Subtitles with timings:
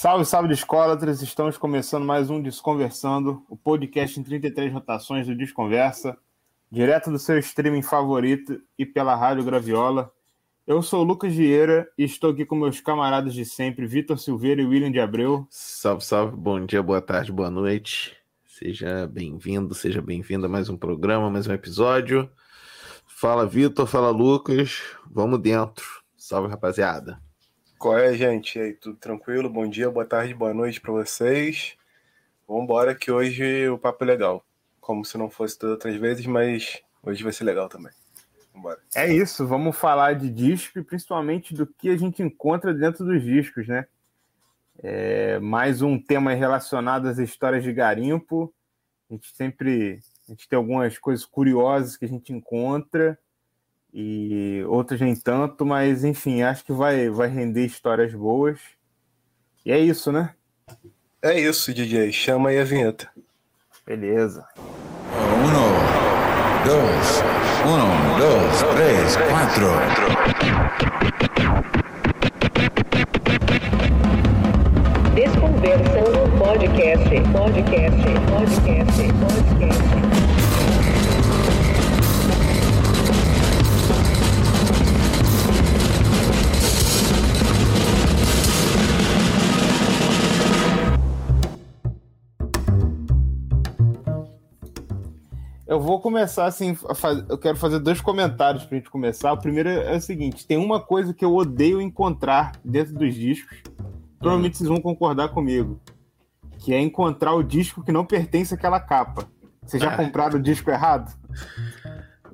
[0.00, 1.22] Salve, salve, Discólatras!
[1.22, 6.16] Estamos começando mais um Desconversando, o podcast em 33 rotações do Desconversa,
[6.70, 10.08] direto do seu streaming favorito e pela Rádio Graviola.
[10.64, 14.62] Eu sou o Lucas Vieira e estou aqui com meus camaradas de sempre, Vitor Silveira
[14.62, 15.44] e William de Abreu.
[15.50, 18.16] Salve, salve, bom dia, boa tarde, boa noite.
[18.46, 22.30] Seja bem-vindo, seja bem-vindo a mais um programa, mais um episódio.
[23.04, 24.80] Fala, Vitor, fala, Lucas.
[25.10, 25.84] Vamos dentro.
[26.16, 27.20] Salve, rapaziada.
[27.78, 28.58] Qual é, gente?
[28.58, 29.48] E aí, tudo tranquilo?
[29.48, 31.76] Bom dia, boa tarde, boa noite para vocês.
[32.48, 34.44] Vamos embora que hoje o papo é legal.
[34.80, 37.92] Como se não fosse todas outras vezes, mas hoje vai ser legal também.
[38.52, 38.80] Vambora.
[38.96, 43.22] É isso, vamos falar de disco e principalmente do que a gente encontra dentro dos
[43.22, 43.86] discos, né?
[44.82, 48.52] É, mais um tema relacionado às histórias de garimpo.
[49.08, 53.16] A gente sempre a gente tem algumas coisas curiosas que a gente encontra
[53.92, 58.58] e outras nem tanto, mas enfim, acho que vai, vai render histórias boas.
[59.64, 60.34] E é isso, né?
[61.22, 62.12] É isso, DJ.
[62.12, 63.10] Chama aí a vinheta.
[63.84, 64.46] Beleza.
[65.44, 65.98] Uno,
[66.64, 67.22] dois,
[67.66, 69.68] um, dois, três, quatro.
[75.14, 80.07] Desconversando podcast, podcast, podcast, podcast.
[95.78, 97.24] Eu vou começar assim, faz...
[97.28, 99.32] eu quero fazer dois comentários pra gente começar.
[99.32, 103.62] O primeiro é o seguinte: tem uma coisa que eu odeio encontrar dentro dos discos.
[104.18, 105.80] Provavelmente vocês vão concordar comigo.
[106.58, 109.28] Que é encontrar o disco que não pertence àquela capa.
[109.64, 109.96] Vocês já ah.
[109.96, 111.16] compraram o disco errado?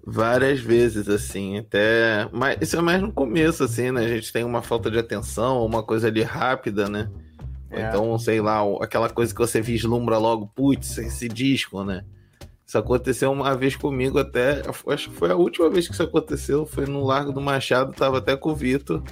[0.07, 2.27] Várias vezes, assim, até.
[2.33, 4.07] Mas isso é mais no começo, assim, né?
[4.07, 7.11] A gente tem uma falta de atenção, uma coisa ali rápida, né?
[7.71, 7.89] É.
[7.89, 12.07] Então, sei lá, aquela coisa que você vislumbra logo, putz, esse disco, né?
[12.67, 14.63] Isso aconteceu uma vez comigo até.
[14.89, 16.65] Acho que foi a última vez que isso aconteceu.
[16.65, 19.03] Foi no Largo do Machado, tava até com o Vitor.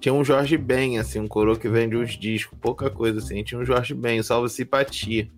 [0.00, 3.42] Tinha um Jorge Ben, assim, um coroa que vende uns discos, pouca coisa assim.
[3.42, 5.28] Tinha um Jorge Ben, Salve Simpatia.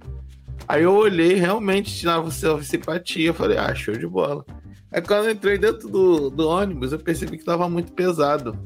[0.69, 3.35] Aí eu olhei, realmente tinha Salve Simpatia.
[3.35, 4.45] Falei, ah, show de bola.
[4.93, 8.57] Aí quando eu entrei dentro do, do ônibus, eu percebi que tava muito pesado.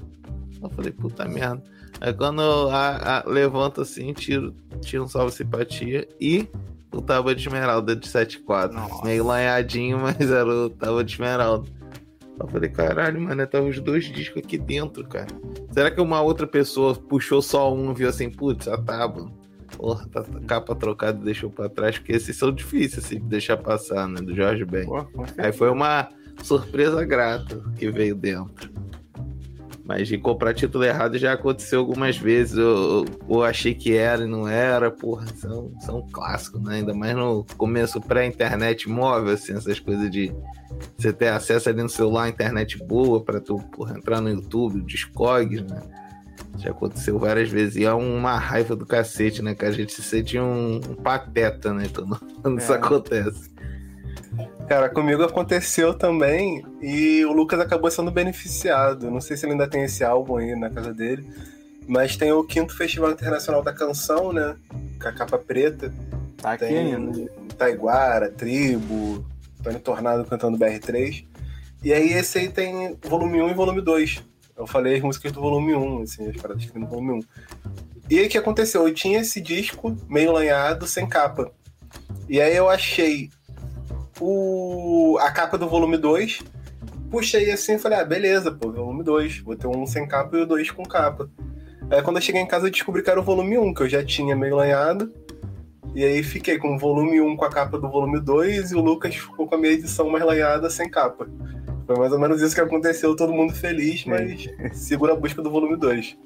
[0.63, 1.63] Eu falei, puta merda.
[2.01, 6.49] Aí quando eu a, a, levanto assim, tiro, tiro um Salve Simpatia e
[6.95, 9.05] o Tábua de Esmeralda de 7.4.
[9.05, 11.69] Meio lanhadinho, mas era o Tábua de Esmeralda.
[12.39, 15.29] Eu falei, caralho, mano, tava os dois discos aqui dentro, cara.
[15.71, 19.31] Será que uma outra pessoa puxou só um e viu assim, putz, a tábua?
[19.77, 23.57] Porra, tá capa trocada e deixou pra trás, porque esses são difíceis assim, de deixar
[23.57, 24.21] passar, né?
[24.21, 24.87] Do Jorge Ben.
[25.39, 26.09] Aí foi uma
[26.43, 28.71] surpresa grata que veio dentro.
[29.85, 32.57] Mas de comprar título errado já aconteceu algumas vezes.
[32.57, 34.91] Eu, eu achei que era e não era.
[34.91, 36.77] Porra, são, são clássicos, né?
[36.77, 40.35] Ainda mais no começo pré-internet móvel, assim, essas coisas de
[40.97, 45.63] você ter acesso ali no celular, internet boa, para tu porra, entrar no YouTube, Discogs,
[45.63, 45.83] né?
[46.57, 47.77] Já aconteceu várias vezes.
[47.77, 49.55] E é uma raiva do cacete, né?
[49.55, 51.89] Que a gente se sente um, um pateta, né?
[51.95, 52.63] Quando, quando é.
[52.63, 53.51] isso acontece.
[54.69, 59.11] Cara, comigo aconteceu também e o Lucas acabou sendo beneficiado.
[59.11, 61.29] Não sei se ele ainda tem esse álbum aí na casa dele,
[61.87, 64.57] mas tem o quinto Festival Internacional da Canção, né?
[65.01, 65.93] Com a capa preta.
[66.39, 67.31] Tá aqui tem ainda.
[67.59, 69.25] Taiguara, Tribo,
[69.63, 71.27] Tony Tornado cantando BR3.
[71.83, 74.23] E aí esse aí tem volume 1 e volume 2.
[74.57, 77.21] Eu falei as músicas do volume 1, assim, as paradas que tem no volume 1.
[78.09, 78.87] E aí o que aconteceu?
[78.87, 81.51] Eu tinha esse disco meio lanhado, sem capa.
[82.29, 83.31] E aí eu achei
[84.21, 86.43] o, a capa do volume 2.
[87.11, 89.41] Puxei assim e falei, ah, beleza, pô, volume 2.
[89.41, 91.31] Vou ter um sem capa e o dois com capa.
[91.91, 93.89] Aí quando eu cheguei em casa eu descobri que era o volume 1, que eu
[93.89, 95.13] já tinha meio lanhado.
[95.95, 98.81] E aí fiquei com o volume 1 com a capa do volume 2 e o
[98.81, 101.29] Lucas ficou com a minha edição mais lanhada sem capa.
[101.87, 105.51] Foi mais ou menos isso que aconteceu, todo mundo feliz, mas segura a busca do
[105.51, 106.17] volume 2.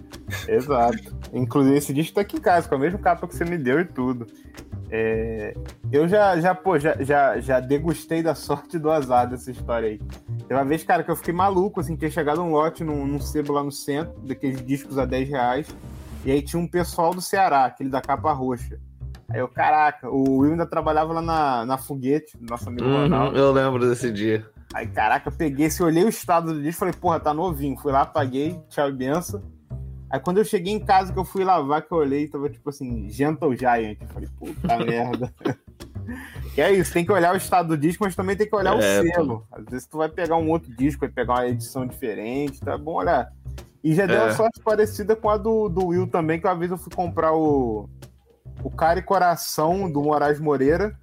[0.48, 1.16] Exato.
[1.34, 3.80] Inclusive esse disco tá aqui em casa, com a mesma capa que você me deu
[3.80, 4.26] e tudo.
[4.90, 5.54] É,
[5.92, 9.98] eu já, já, pô, já, já, já degustei da sorte do azar dessa história aí.
[10.46, 13.20] Teve uma vez, cara, que eu fiquei maluco, assim, tinha chegado um lote num, num
[13.20, 15.68] sebo lá no centro, daqueles discos a 10 reais,
[16.24, 18.78] e aí tinha um pessoal do Ceará, aquele da capa roxa.
[19.30, 23.38] Aí eu, caraca, o Will ainda trabalhava lá na, na Foguete, nosso amigo uhum, Ronaldo.
[23.38, 24.48] Eu lembro desse dia.
[24.72, 27.76] Aí, caraca, peguei, se olhei o estado do disco, falei, porra, tá novinho.
[27.76, 29.42] Fui lá, paguei, tchau e benção.
[30.10, 32.70] Aí quando eu cheguei em casa que eu fui lavar, que eu olhei, tava tipo
[32.70, 33.98] assim, Gentle Giant.
[34.00, 35.34] Eu falei, puta merda.
[36.54, 38.74] que é isso, tem que olhar o estado do disco, mas também tem que olhar
[38.80, 39.46] é, o selo.
[39.52, 42.94] Às vezes tu vai pegar um outro disco, vai pegar uma edição diferente, tá bom
[42.94, 43.30] olhar.
[43.84, 44.24] E já deu É.
[44.24, 47.32] uma sorte parecida com a do, do Will também, que uma vez eu fui comprar
[47.34, 47.88] o,
[48.64, 50.98] o Cara e Coração do Moraes Moreira.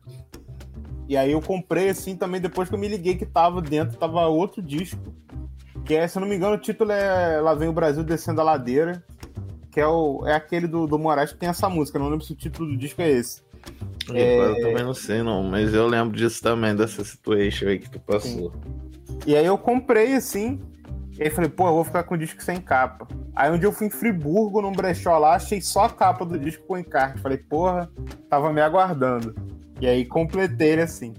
[1.08, 4.26] E aí eu comprei assim também, depois que eu me liguei que tava dentro, tava
[4.26, 5.00] outro disco.
[5.86, 8.42] Que é, se eu não me engano, o título é Lá Vem o Brasil Descendo
[8.42, 9.04] a Ladeira.
[9.72, 12.00] Que é, o, é aquele do, do Moraes que tem essa música.
[12.00, 13.44] Não lembro se o título do disco é esse.
[14.12, 14.40] É.
[14.40, 18.00] Eu também não sei, não, mas eu lembro disso também, dessa situation aí que tu
[18.00, 18.54] passou.
[19.26, 20.60] E aí eu comprei assim.
[21.18, 23.08] E aí falei, pô, eu vou ficar com o disco sem capa.
[23.36, 26.38] Aí um dia eu fui em Friburgo, num brechó lá, achei só a capa do
[26.38, 27.22] disco com encarte.
[27.22, 27.90] Falei, porra,
[28.30, 29.36] tava me aguardando.
[29.80, 31.14] E aí completei ele assim.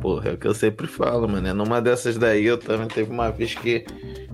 [0.00, 1.46] Porra, é o que eu sempre falo, mano.
[1.46, 3.84] É Numa dessas daí, eu também teve uma vez que.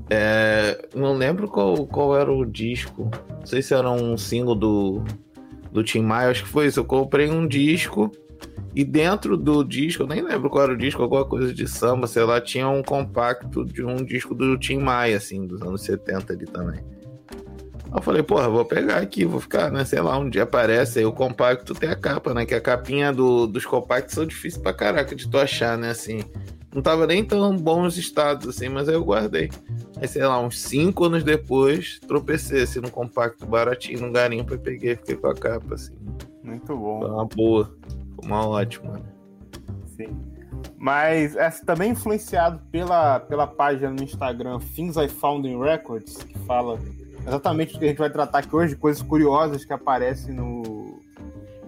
[0.09, 3.11] é, não lembro qual, qual era o disco.
[3.29, 5.05] Não sei se era um single do,
[5.71, 6.81] do Tim Maia, acho que foi isso.
[6.81, 8.11] Eu comprei um disco
[8.75, 12.07] e dentro do disco, eu nem lembro qual era o disco, alguma coisa de samba,
[12.07, 16.33] sei lá, tinha um compacto de um disco do Tim Maia, assim, dos anos 70
[16.33, 16.81] ali também.
[17.91, 19.85] Aí eu falei, porra, vou pegar aqui, vou ficar, né?
[19.85, 22.47] Sei lá, um dia aparece, aí o compacto tem a capa, né?
[22.47, 25.91] Que a capinha do, dos compactos são difíceis pra caraca de tu achar, né?
[25.91, 26.23] Assim,
[26.73, 29.51] não tava nem tão bons estados, assim, mas aí eu guardei.
[30.01, 34.59] Aí, sei lá, uns cinco anos depois, tropecei, assim, no compacto baratinho, no garimpo, e
[34.59, 35.93] peguei, fiquei com a capa, assim.
[36.45, 37.07] Muito Foi bom.
[37.07, 37.77] uma boa,
[38.15, 39.03] foi uma ótima, né?
[39.97, 40.17] Sim.
[40.79, 46.39] Mas essa também influenciado pela, pela página no Instagram Things I Found in Records, que
[46.41, 46.79] fala
[47.27, 51.01] exatamente do que a gente vai tratar aqui hoje, coisas curiosas que aparecem no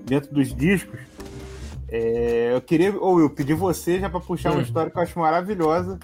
[0.04, 0.98] dentro dos discos.
[1.88, 4.62] É, eu queria, ou eu pedi você já para puxar uma Hum.
[4.62, 5.98] história que eu acho maravilhosa,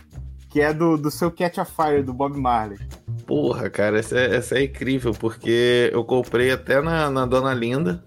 [0.50, 2.78] que é do, do seu Catch a Fire, do Bob Marley.
[3.26, 8.02] Porra, cara, essa é, essa é incrível, porque eu comprei até na, na Dona Linda.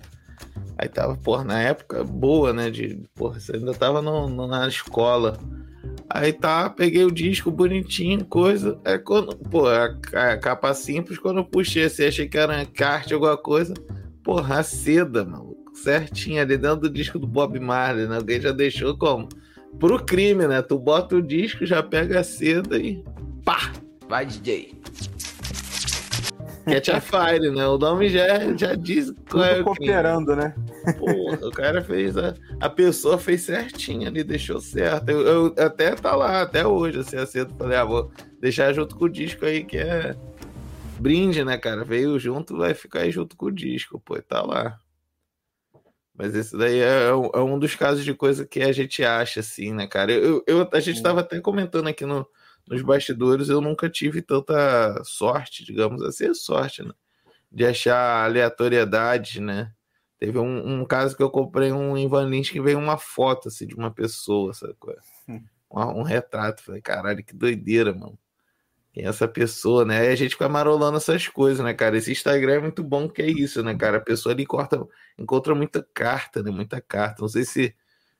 [0.77, 2.69] Aí tava, porra, na época boa, né?
[2.71, 5.37] De, porra, você ainda tava no, no- na escola.
[6.13, 8.79] Aí tá, peguei o disco bonitinho, coisa.
[8.83, 13.13] Aí quando, pô, a, a capa simples, quando eu puxei assim, achei que era encarte,
[13.13, 13.73] alguma coisa.
[14.23, 15.71] Porra, a seda, maluco.
[15.73, 18.17] Certinho ali dentro do disco do Bob Marley, né?
[18.17, 19.27] Alguém já deixou como?
[19.79, 20.61] Pro crime, né?
[20.61, 23.03] Tu bota o disco, já pega a seda e
[23.43, 23.71] pá!
[24.07, 24.73] Vai, DJ.
[26.65, 27.67] Catch a Fire, né?
[27.67, 29.63] O nome já, já diz é Tudo crime.
[29.63, 30.53] cooperando, né?
[30.97, 35.09] Porra, o cara fez a, a pessoa fez certinho ali, deixou certo.
[35.09, 37.53] Eu, eu- até tá lá, até hoje, assim, aceito.
[37.57, 40.15] Falei, ah, vou deixar junto com o disco aí, que é
[40.99, 41.83] brinde, né, cara?
[41.83, 44.79] Veio junto, vai ficar aí junto com o disco, pô, e tá lá.
[46.13, 49.39] Mas esse daí é, um- é um dos casos de coisa que a gente acha,
[49.39, 50.11] assim, né, cara?
[50.11, 52.27] Eu, eu- a gente tava até comentando aqui no-
[52.67, 56.91] nos bastidores, eu nunca tive tanta sorte, digamos assim, sorte, né?
[57.51, 59.71] De achar aleatoriedade, né?
[60.21, 63.65] Teve um, um caso que eu comprei um Ivan Lins que veio uma foto assim,
[63.65, 64.75] de uma pessoa, sabe?
[64.89, 65.31] é?
[65.31, 65.43] Hum.
[65.71, 66.61] Um, um retrato.
[66.63, 68.15] Falei, caralho, que doideira, mano.
[68.93, 70.01] Quem é essa pessoa, né?
[70.01, 71.97] Aí a gente fica marolando essas coisas, né, cara?
[71.97, 73.97] Esse Instagram é muito bom que é isso, né, cara?
[73.97, 74.85] A pessoa ali corta,
[75.17, 76.51] encontra muita carta, né?
[76.51, 77.21] Muita carta.
[77.21, 77.73] Não sei se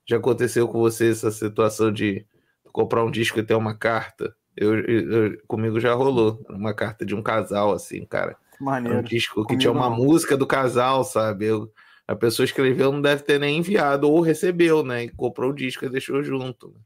[0.04, 2.25] já aconteceu com você essa situação de
[2.74, 4.36] comprar um disco e ter uma carta.
[4.57, 6.44] Eu, eu- comigo já rolou.
[6.50, 8.31] Uma carta de um casal, assim, cara.
[8.31, 9.04] Era um Maneiro.
[9.04, 9.97] disco que Comigo tinha uma não.
[9.97, 11.45] música do casal, sabe?
[11.45, 11.71] Eu-
[12.12, 15.06] a pessoa escreveu, não deve ter nem enviado, ou recebeu, né?
[15.06, 16.69] E comprou o disco e deixou junto.
[16.69, 16.80] Né?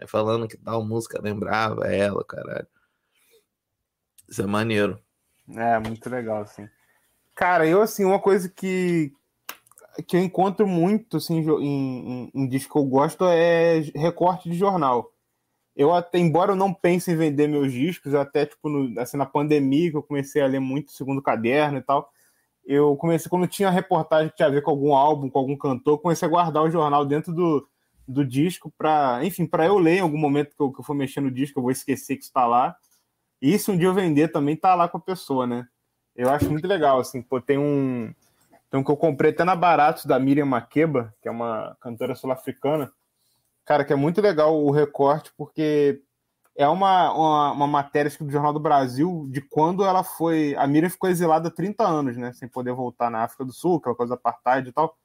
[0.00, 2.66] Aí falando que tal música lembrava ela, caralho.
[4.28, 4.98] Isso é maneiro.
[5.54, 6.66] É, muito legal, assim.
[7.34, 9.12] Cara, eu, assim, uma coisa que,
[10.06, 14.56] que eu encontro muito, assim, em, em, em disco que eu gosto é recorte de
[14.56, 15.12] jornal.
[15.76, 19.26] Eu até, embora eu não pense em vender meus discos, até, tipo, no- assim, na
[19.26, 22.10] pandemia, que eu comecei a ler muito segundo caderno e tal,
[22.64, 25.98] eu comecei, quando tinha reportagem que tinha a ver com algum álbum, com algum cantor,
[25.98, 27.68] comecei a guardar o jornal dentro do,
[28.06, 30.94] do disco para, enfim, para eu ler em algum momento que eu, que eu for
[30.94, 32.76] mexer no disco, eu vou esquecer que está lá.
[33.40, 35.66] E se um dia eu vender também tá lá com a pessoa, né?
[36.14, 38.14] Eu acho muito legal, assim, pô, tem um.
[38.70, 42.14] Tem um que eu comprei até na Baratos da Miriam Makeba, que é uma cantora
[42.14, 42.90] sul-africana.
[43.64, 46.00] Cara, que é muito legal o recorte, porque
[46.56, 50.54] é uma, uma, uma matéria do Jornal do Brasil de quando ela foi.
[50.56, 52.32] A Miriam ficou exilada há 30 anos, né?
[52.34, 54.96] Sem poder voltar na África do Sul, aquela coisa da apartheid e tal.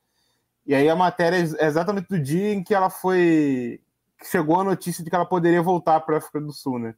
[0.66, 3.80] E aí a matéria é exatamente do dia em que ela foi.
[4.20, 6.96] que chegou a notícia de que ela poderia voltar para a África do Sul, né?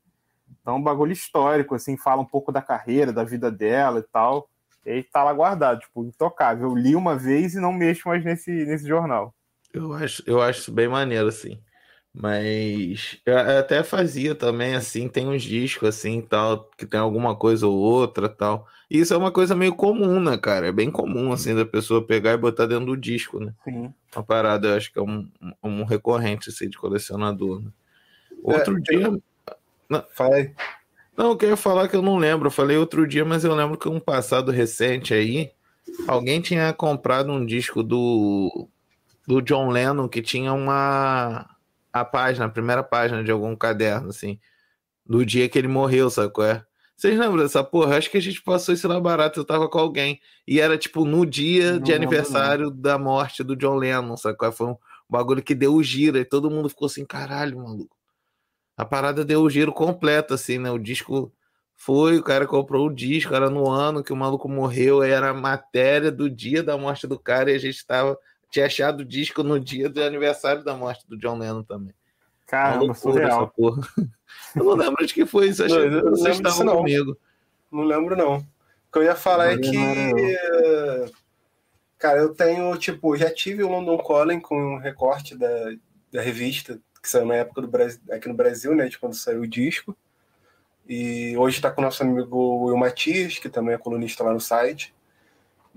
[0.62, 4.50] Então, um bagulho histórico, assim, fala um pouco da carreira, da vida dela e tal.
[4.84, 6.70] E aí tá lá guardado, tipo, intocável.
[6.70, 9.36] Eu li uma vez e não mexo mais nesse, nesse jornal.
[9.72, 11.62] Eu acho, eu acho bem maneiro, assim.
[12.14, 17.68] Mas eu até fazia também, assim, tem uns discos, assim, tal, que tem alguma coisa
[17.68, 18.68] ou outra, tal.
[18.90, 20.68] E isso é uma coisa meio comum, né, cara?
[20.68, 23.54] É bem comum, assim, da pessoa pegar e botar dentro do disco, né?
[23.64, 23.94] Sim.
[24.16, 25.30] Uma parada, eu acho que é um,
[25.64, 27.70] um recorrente, assim, de colecionador, né?
[28.44, 29.12] Outro É, dia...
[30.20, 30.52] Aí.
[31.16, 32.48] Não, eu queria falar que eu não lembro.
[32.48, 35.52] Eu falei outro dia, mas eu lembro que um passado recente aí,
[36.08, 38.68] alguém tinha comprado um disco do,
[39.28, 41.46] do John Lennon que tinha uma
[41.92, 44.40] a página, a primeira página de algum caderno, assim,
[45.06, 46.66] do dia que ele morreu, sabe qual é?
[46.96, 47.98] Vocês lembram dessa porra?
[47.98, 50.20] Acho que a gente passou isso lá barato, eu tava com alguém.
[50.46, 54.52] E era tipo no dia Não de aniversário da morte do John Lennon, sabe qual
[54.52, 54.54] é?
[54.54, 54.78] Foi um
[55.10, 57.96] bagulho que deu o giro e todo mundo ficou assim, caralho, maluco.
[58.76, 60.70] A parada deu o giro completo, assim, né?
[60.72, 61.34] O disco
[61.74, 65.34] foi, o cara comprou o disco, era no ano que o maluco morreu, era a
[65.34, 68.18] matéria do dia da morte do cara e a gente tava,
[68.50, 71.94] tinha achado o disco no dia do aniversário da morte do John Lennon também.
[72.48, 73.54] Caramba, loucura surreal.
[73.56, 73.88] porra.
[74.56, 76.78] Eu não lembro de que foi isso, acho Não, que vocês estavam não.
[76.78, 77.18] comigo.
[77.72, 78.38] Não lembro, não.
[78.38, 79.78] O que eu ia falar é Não que.
[79.78, 81.12] era eh,
[82.00, 85.48] Cara, eu tenho, tipo, já tive o London Calling com um recorte da,
[86.12, 88.88] da revista, que saiu na época do Brasil, aqui no Brasil, né?
[88.88, 89.96] De quando saiu o disco.
[90.88, 94.40] E hoje está com o nosso amigo Will Matias, que também é colunista lá no
[94.40, 94.94] site.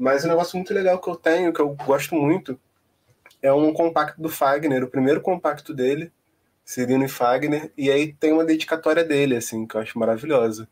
[0.02, 2.58] Mas um negócio muito legal que eu tenho, que eu gosto muito,
[3.40, 6.10] é um compacto do Fagner, o primeiro compacto dele,
[6.64, 10.68] Cirino e Fagner, e aí tem uma dedicatória dele, assim, que eu acho maravilhosa.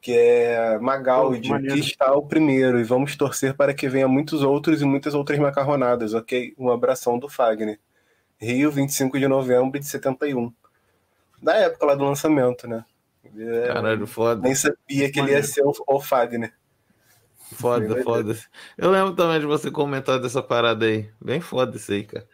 [0.00, 1.74] Que é Magaldi, maneiro.
[1.74, 5.36] que está o primeiro, e vamos torcer para que venha muitos outros e muitas outras
[5.40, 6.54] macarronadas, ok?
[6.56, 7.80] Um abração do Fagner.
[8.40, 10.52] Rio, 25 de novembro de 71.
[11.42, 12.84] Da época lá do lançamento, né?
[13.36, 14.40] É, Caralho, foda.
[14.40, 16.54] nem sabia que ele ia ser o, o Fagner.
[17.52, 18.36] Foda, Bem foda.
[18.76, 21.10] Eu lembro também de você comentar dessa parada aí.
[21.20, 22.26] Bem foda isso aí, cara.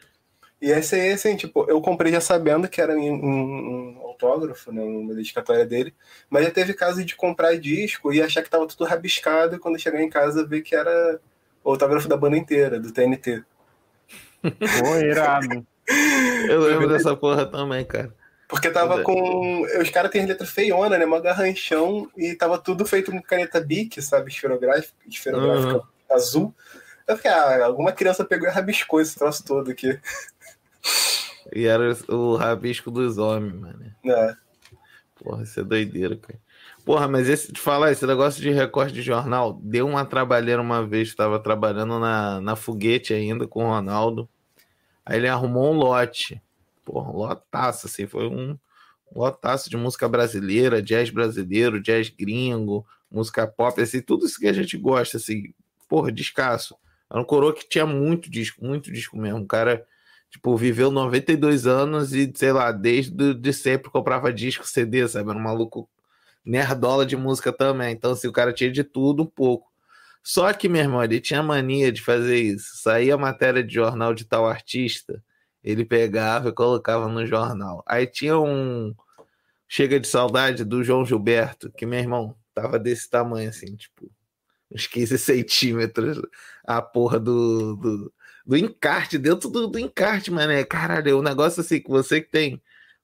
[0.61, 4.73] E esse aí, assim, tipo, eu comprei já sabendo que era um, um- um autógrafo,
[4.73, 5.95] né, uma dedicatória dele,
[6.31, 9.79] mas já teve caso de comprar disco e achar que tava tudo rabiscado e quando
[9.79, 11.21] chegar em casa ver que era
[11.63, 13.45] o autógrafo da banda inteira, do TNT.
[14.71, 15.67] Pô, irado.
[16.49, 18.15] Eu lembro dessa porra também, cara.
[18.49, 19.03] Porque tava É.
[19.03, 19.63] com.
[19.81, 21.05] Os caras têm letra feiona, né?
[21.05, 24.31] Uma garranchão e tava tudo feito com caneta Bic, sabe?
[24.31, 25.83] Esferográfica, esferográfica Uhum.
[26.11, 26.55] azul.
[27.07, 29.99] Eu fiquei, ah, alguma criança pegou e rabiscou esse troço todo aqui.
[31.55, 33.95] E era o rabisco dos homens, mano.
[34.07, 34.35] É.
[35.17, 36.39] Porra, isso é doideira, cara.
[36.85, 40.87] Porra, mas esse, te falar, esse negócio de recorte de jornal, deu uma trabalheira uma
[40.87, 44.29] vez, tava trabalhando na, na foguete ainda com o Ronaldo.
[45.05, 46.43] Aí ele arrumou um lote.
[46.85, 48.59] Porra, lotaço, assim, foi um,
[49.13, 54.47] um lotaço de música brasileira, jazz brasileiro, jazz gringo, música pop, assim, tudo isso que
[54.47, 55.55] a gente gosta, assim,
[55.89, 56.77] porra, descasso.
[57.11, 59.41] Era um coroa que tinha muito disco, muito disco mesmo.
[59.41, 59.87] O cara,
[60.31, 65.31] tipo, viveu 92 anos e, sei lá, desde de sempre comprava disco, CD, sabe?
[65.31, 65.89] Era um maluco
[66.45, 67.93] nerdola de música também.
[67.93, 69.73] Então, assim, o cara tinha de tudo um pouco.
[70.23, 72.79] Só que, meu irmão, ele tinha mania de fazer isso.
[72.83, 75.23] Saía matéria de jornal de tal artista,
[75.65, 77.83] ele pegava e colocava no jornal.
[77.87, 78.95] Aí tinha um
[79.67, 84.11] Chega de Saudade do João Gilberto, que, meu irmão, tava desse tamanho, assim, tipo,
[84.71, 86.21] uns 15 centímetros
[86.65, 88.13] a porra do, do,
[88.47, 90.65] do encarte, dentro do, do encarte, mané.
[90.65, 92.63] Caralho, é um negócio assim que você que tem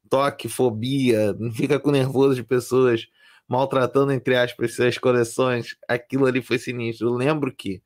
[0.08, 3.06] toque, fobia, fica com nervoso de pessoas
[3.48, 7.08] maltratando, entre aspas, suas coleções, aquilo ali foi sinistro.
[7.08, 7.82] Eu lembro que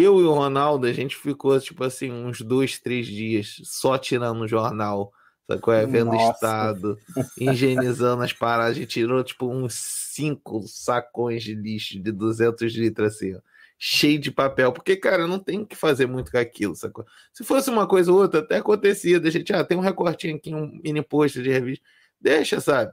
[0.00, 4.40] eu e o Ronaldo, a gente ficou, tipo assim, uns dois, três dias só tirando
[4.40, 5.12] o jornal,
[5.60, 5.86] qual é?
[5.86, 6.32] Vendo Nossa.
[6.32, 6.98] estado,
[7.38, 8.76] higienizando as paradas.
[8.76, 13.40] A gente tirou, tipo, uns cinco sacões de lixo de 200 litros, assim, ó,
[13.78, 14.72] cheio de papel.
[14.72, 17.06] Porque, cara, não tem o que fazer muito com aquilo, sacou?
[17.32, 19.20] Se fosse uma coisa ou outra, até acontecia.
[19.20, 21.84] Da gente, ah, tem um recortinho aqui, um mini post de revista.
[22.20, 22.92] Deixa, sabe?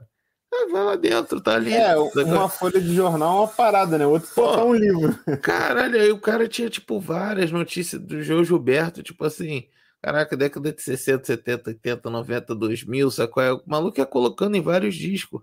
[0.56, 1.72] Ah, vai lá dentro, tá ali.
[1.72, 4.06] É, uma folha de jornal é uma parada, né?
[4.06, 4.52] Outro Pô.
[4.52, 5.18] tá um livro.
[5.42, 9.66] Caralho, aí o cara tinha, tipo, várias notícias do João Gilberto, tipo assim,
[10.00, 13.42] caraca, década de 60, 70, 80, 90, 2000, sacou?
[13.42, 15.42] O maluco ia colocando em vários discos.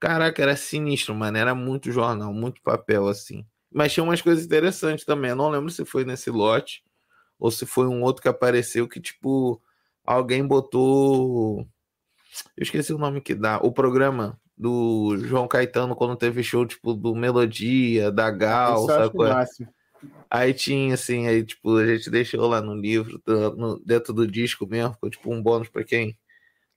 [0.00, 3.44] Caraca, era sinistro, mano, era muito jornal, muito papel, assim.
[3.70, 6.82] Mas tinha umas coisas interessantes também, eu não lembro se foi nesse lote
[7.38, 9.60] ou se foi um outro que apareceu que, tipo,
[10.04, 11.66] alguém botou...
[12.56, 16.94] Eu esqueci o nome que dá, o programa do João Caetano quando teve show, tipo,
[16.94, 19.26] do Melodia, da Gal, sacou?
[19.28, 19.68] máximo.
[20.30, 23.20] Aí tinha assim, aí tipo, a gente deixou lá no livro,
[23.56, 26.18] no- dentro do disco mesmo, ficou tipo um bônus pra quem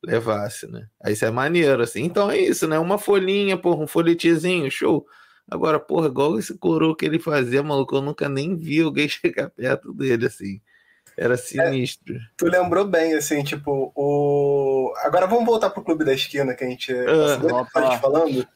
[0.03, 0.88] levasse, né?
[1.03, 2.03] Aí isso é maneiro, assim.
[2.03, 2.79] Então é isso, né?
[2.79, 5.05] Uma folhinha, porra, um folhetezinho, show.
[5.50, 9.50] Agora, porra, igual esse coroa que ele fazia, maluco, eu nunca nem vi alguém chegar
[9.50, 10.62] perto dele, assim.
[11.17, 12.15] Era sinistro.
[12.37, 14.93] Tu lembrou bem, assim, tipo, o.
[14.97, 18.47] Agora vamos voltar pro Clube da Esquina, que a gente Ah, falando.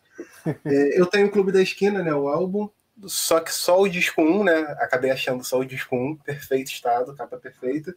[0.65, 2.13] É, eu tenho o Clube da Esquina, né?
[2.13, 2.69] O álbum.
[3.05, 4.59] Só que só o disco 1, né?
[4.79, 7.95] Acabei achando só o disco 1, perfeito estado, capa perfeita.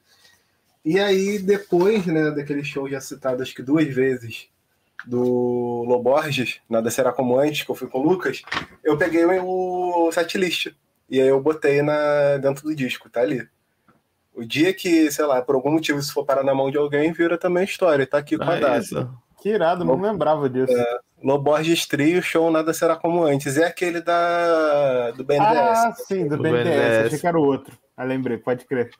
[0.84, 4.48] E aí, depois, né, daquele show já citado acho que duas vezes,
[5.04, 8.42] do Loborges, Nada Será Como Antes, que eu fui com o Lucas,
[8.82, 10.68] eu peguei o setlist.
[11.08, 13.48] E aí eu botei na, dentro do disco, tá ali.
[14.36, 17.10] O dia que, sei lá, por algum motivo isso for parar na mão de alguém,
[17.12, 18.78] vira também história, tá aqui com a Ah, data.
[18.78, 19.10] isso.
[19.40, 20.72] Que irado, não lembrava disso.
[20.76, 23.56] É, Loborges Trio, show Nada Será Como Antes.
[23.56, 25.40] É aquele da, do BNDES.
[25.48, 26.64] ah, sim, do Do BNDES.
[26.64, 27.06] BNDES.
[27.06, 27.76] Achei que era o outro.
[27.96, 28.90] Ah, lembrei, pode crer.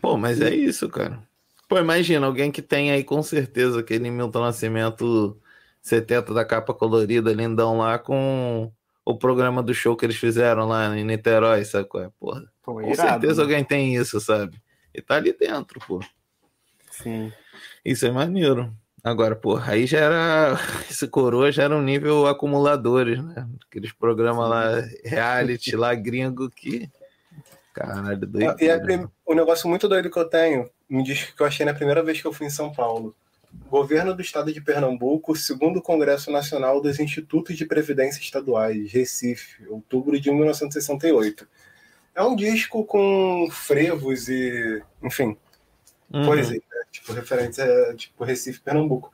[0.00, 1.22] Pô, mas é isso, cara.
[1.68, 5.38] Pô, imagina, alguém que tem aí com certeza aquele Milton Nascimento
[5.82, 8.70] 70 da capa colorida, lindão lá, com
[9.04, 12.10] o programa do show que eles fizeram lá em Niterói, sabe qual é?
[12.18, 13.42] Porra, Pô, com irado, certeza né?
[13.42, 14.60] alguém tem isso, sabe?
[14.94, 16.00] E tá ali dentro, pô.
[16.90, 17.32] Sim.
[17.84, 18.72] Isso é maneiro.
[19.02, 20.58] Agora, porra, aí já era.
[20.90, 23.46] Esse coroa já era um nível acumuladores, né?
[23.68, 24.64] Aqueles programas lá,
[25.04, 26.88] reality lá, gringo que.
[27.74, 28.82] Caralho, E doido.
[28.84, 32.02] prim- o negócio muito doido que eu tenho, um disco que eu achei na primeira
[32.04, 33.14] vez que eu fui em São Paulo.
[33.68, 40.18] Governo do Estado de Pernambuco, segundo Congresso Nacional dos Institutos de Previdência Estaduais, Recife, outubro
[40.20, 41.46] de 1968.
[42.14, 45.36] É um disco com frevos e, enfim,
[46.12, 46.26] Uhum.
[46.26, 46.60] coisas, né?
[46.92, 49.12] tipo, referentes a tipo, Recife, Pernambuco.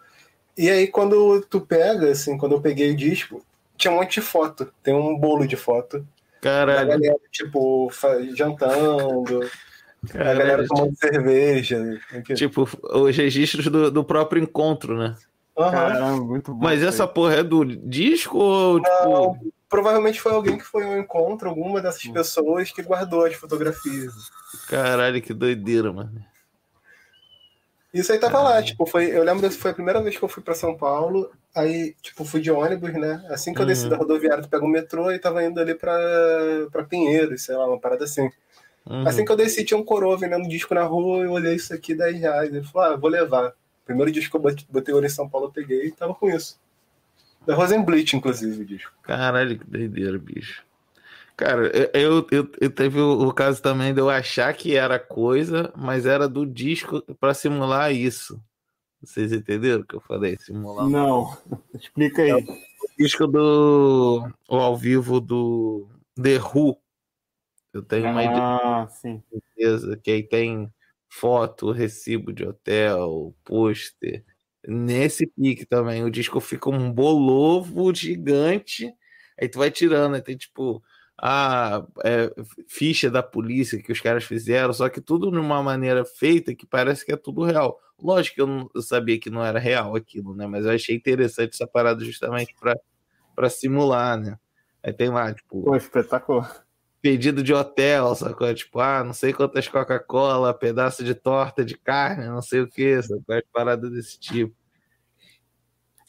[0.58, 3.42] E aí, quando tu pega, assim, quando eu peguei o disco,
[3.76, 4.70] tinha um monte de foto.
[4.82, 6.00] Tem um bolo de foto.
[6.00, 6.06] Da
[6.40, 7.90] Caralho, galera, tipo,
[8.34, 9.40] jantando,
[10.12, 10.68] a galera caralho.
[10.68, 11.98] tomando cerveja.
[12.14, 12.34] enfim.
[12.34, 15.16] Tipo, os registros do, do próprio encontro, né?
[15.56, 15.70] Aham.
[15.70, 16.62] Caramba, muito bom.
[16.62, 19.08] Mas essa porra é do disco ou, tipo.
[19.08, 19.40] Não,
[19.70, 22.12] provavelmente foi alguém que foi ao encontro, alguma dessas Hum.
[22.12, 24.12] pessoas que guardou as fotografias.
[24.68, 26.22] Caralho, que doideira, mano.
[27.92, 30.28] Isso aí tava lá, tipo, foi, eu lembro que foi a primeira vez que eu
[30.28, 33.24] fui pra São Paulo, aí, tipo, fui de ônibus, né?
[33.30, 33.88] Assim que eu desci Uhum.
[33.90, 35.98] da rodoviária, tu pega o metrô e tava indo ali pra,
[36.70, 38.30] pra Pinheiros, sei lá, uma parada assim.
[38.86, 39.06] Uhum.
[39.08, 41.92] Assim que eu desci, tinha um coroa vendendo disco na rua, eu olhei isso aqui,
[41.94, 42.52] 10 reais.
[42.54, 43.52] Ele falou, ah, vou levar.
[43.84, 46.59] Primeiro disco que eu botei- olho em São Paulo, eu peguei e tava com isso.
[47.50, 48.92] Da Rosenblit, inclusive, o disco.
[49.02, 50.64] Caralho, que doideira, bicho.
[51.36, 55.72] Cara, eu, eu, eu, teve o, o caso também de eu achar que era coisa,
[55.76, 58.40] mas era do disco pra simular isso.
[59.02, 60.36] Vocês entenderam o que eu falei?
[60.38, 60.88] Simular.
[60.88, 61.36] Não,
[61.74, 62.46] explica aí.
[62.96, 64.30] disco do.
[64.48, 66.78] O ao vivo do The Who.
[67.72, 68.38] Eu tenho uma ideia.
[68.38, 69.20] Ah, sim.
[69.28, 70.72] certeza que aí tem
[71.08, 74.24] foto, recibo de hotel, pôster.
[74.66, 78.92] Nesse pique também, o disco fica um bolovo gigante.
[79.40, 80.82] Aí tu vai tirando, aí tem tipo
[81.22, 82.32] a é,
[82.66, 86.66] ficha da polícia que os caras fizeram, só que tudo de uma maneira feita que
[86.66, 87.78] parece que é tudo real.
[88.02, 90.46] Lógico que eu, não, eu sabia que não era real aquilo, né?
[90.46, 92.54] Mas eu achei interessante essa parada justamente
[93.34, 94.38] para simular, né?
[94.82, 96.64] Aí tem lá, tipo, Pô, espetacular.
[97.00, 98.52] Pedido de hotel, sacou?
[98.54, 103.02] Tipo, ah, não sei quantas Coca-Cola, pedaço de torta de carne, não sei o que,
[103.02, 103.34] sacou?
[103.34, 104.54] As paradas desse tipo.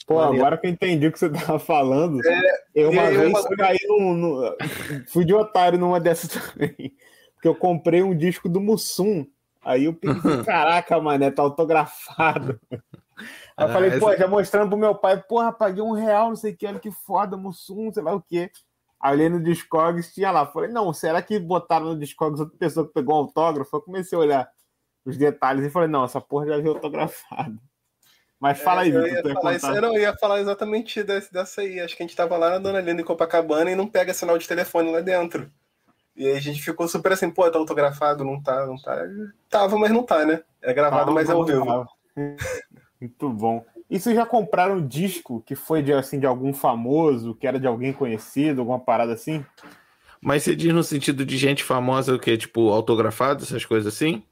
[0.06, 0.38] Pô, Maneiro.
[0.38, 2.20] agora que eu entendi o que você tava falando,
[2.74, 4.56] eu e uma aí vez caí num, num-
[5.08, 6.96] Fui de otário numa dessas também.
[7.36, 9.26] Porque eu comprei um disco do Mussum.
[9.64, 12.60] Aí eu pensei, caraca, mané, tá autografado.
[13.56, 16.30] Aí eu Ah, falei, pô, essa- já mostrando pro meu pai, porra, paguei um real,
[16.30, 18.50] não sei o que, olha que foda, Mussum, sei lá o quê.
[19.02, 20.46] Aí olhei no Discogs, tinha lá.
[20.46, 23.76] Falei, não, será que botaram no Discogs outra pessoa que pegou um autógrafo?
[23.76, 24.50] Eu comecei a olhar
[25.04, 27.58] os detalhes e falei, não, essa porra já veio autografada.
[28.40, 31.32] Mas fala aí, É, eu Vitor, ia isso, eu não, eu ia falar exatamente desse,
[31.32, 31.80] dessa aí.
[31.80, 34.38] Acho que a gente tava lá na Dona Linda em Copacabana e não pega sinal
[34.38, 35.52] de telefone lá dentro.
[36.16, 38.98] E aí a gente ficou super assim, pô, tá autografado, não tá, não tá.
[39.50, 40.44] Tava, mas não tá, né?
[40.62, 41.88] É gravado, Tava, mas é ao vivo.
[43.00, 43.66] Muito bom.
[43.92, 47.60] E vocês já compraram um disco que foi de, assim, de algum famoso, que era
[47.60, 49.46] de alguém conhecido, alguma parada assim?
[50.22, 52.38] Mas você diz no sentido de gente famosa o quê?
[52.38, 54.24] Tipo, autografado, essas coisas assim?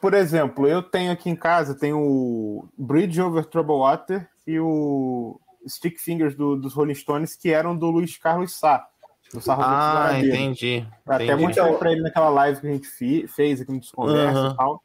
[0.00, 5.40] Por exemplo, eu tenho aqui em casa, tenho o Bridge Over Troubled Water e o
[5.66, 8.86] Stick Fingers do- dos Rolling Stones, que eram do Luiz Carlos Sá.
[9.34, 9.56] Do Sá Ah,
[9.94, 10.28] Varadeiro.
[10.36, 10.86] entendi.
[11.04, 11.42] Até entendi.
[11.46, 14.52] mostrei pra ele naquela live que a gente fez aqui no Desconversa Aham.
[14.52, 14.82] e tal.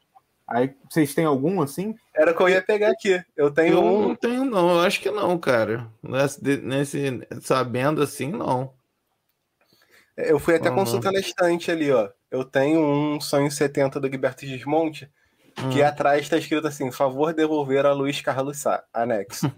[0.48, 1.94] Aí, vocês têm algum assim?
[2.16, 3.22] Era o que eu ia pegar aqui.
[3.36, 4.08] Eu tenho Eu um.
[4.08, 4.70] não tenho, não.
[4.70, 5.86] Eu acho que não, cara.
[6.02, 8.72] Nesse, nesse- sabendo assim, não.
[10.16, 10.74] Eu fui até Uhum.
[10.76, 12.08] consultar na estante ali, ó.
[12.30, 15.10] Eu tenho um Sonho 70 do Gilberto Gismonte,
[15.70, 15.86] que Hum.
[15.86, 19.52] atrás tá escrito assim: favor devolver a Luiz Carlos Sá, anexo.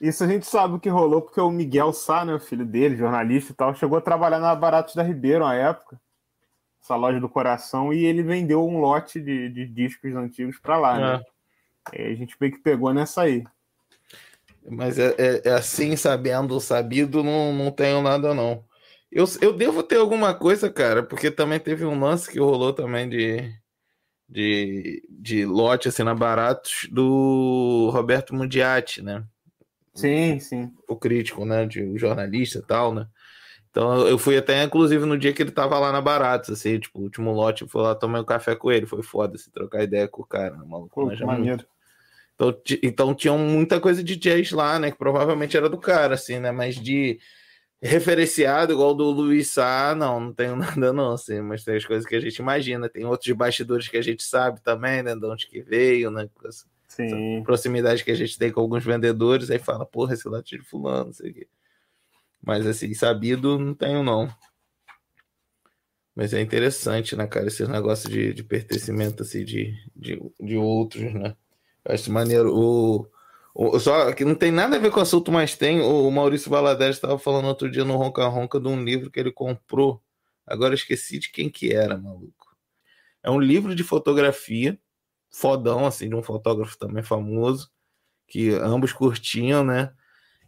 [0.01, 2.97] Isso a gente sabe o que rolou, porque o Miguel Sá, né, o filho dele,
[2.97, 6.01] jornalista e tal, chegou a trabalhar na Baratos da Ribeiro na época,
[6.89, 10.99] essa loja do coração, e ele vendeu um lote de, de discos antigos pra lá,
[10.99, 11.23] né?
[11.93, 12.09] É.
[12.09, 13.45] E a gente meio que pegou nessa aí.
[14.67, 18.65] Mas é, é- é assim, sabendo, sabido, não, não tenho nada, não.
[19.11, 23.09] Eu, eu devo ter alguma coisa, cara, porque também teve um lance que rolou também
[23.09, 23.51] de,
[24.29, 29.25] de, de lote assim na Baratos do Roberto Mundiati, né?
[29.95, 30.73] Sim, sim.
[30.87, 31.67] O crítico, né?
[31.67, 33.07] De, o jornalista e tal, né?
[33.71, 36.99] Então eu fui até, inclusive, no dia que ele tava lá na Baratos, assim, tipo,
[36.99, 38.87] o último lote, eu fui lá tomar um café com ele.
[38.87, 40.95] Foi foda se trocar ideia com o cara, maluco.
[40.95, 41.65] Pô, maneiro.
[42.35, 44.91] Então, então tinha muita coisa de jazz lá, né?
[44.91, 46.53] Que provavelmente era do cara, assim, né?
[46.53, 47.19] Mas de
[47.81, 51.41] referenciado igual do Luiz Sá, não, não tenho nada não, assim.
[51.41, 52.89] Mas tem as coisas que a gente imagina.
[52.89, 55.15] Tem outros bastidores que a gente sabe também, né?
[55.15, 56.29] De onde que veio, né?
[56.89, 57.43] Sim.
[57.45, 59.51] proximidade que a gente tem com alguns vendedores.
[59.51, 61.49] Aí fala, porra, esse lote de fulano, não sei o quê.
[62.49, 64.27] Mas, assim, sabido, não tenho não.
[66.17, 67.49] Mas é interessante, né, cara?
[67.49, 71.37] Esse negócio de, de pertencimento, assim, de, de, de outros, né?
[71.85, 72.51] Eu acho maneiro.
[72.57, 73.07] O,
[73.55, 75.83] o, só que não tem nada a ver com o assunto, mas tem.
[75.83, 79.31] O Maurício Valadares estava falando outro dia no Ronca Ronca de um livro que ele
[79.31, 80.03] comprou.
[80.47, 82.57] Agora esqueci de quem que era, maluco.
[83.23, 84.81] É um livro de fotografia,
[85.31, 87.71] fodão, assim, de um fotógrafo também famoso,
[88.27, 89.93] que ambos curtiam, né?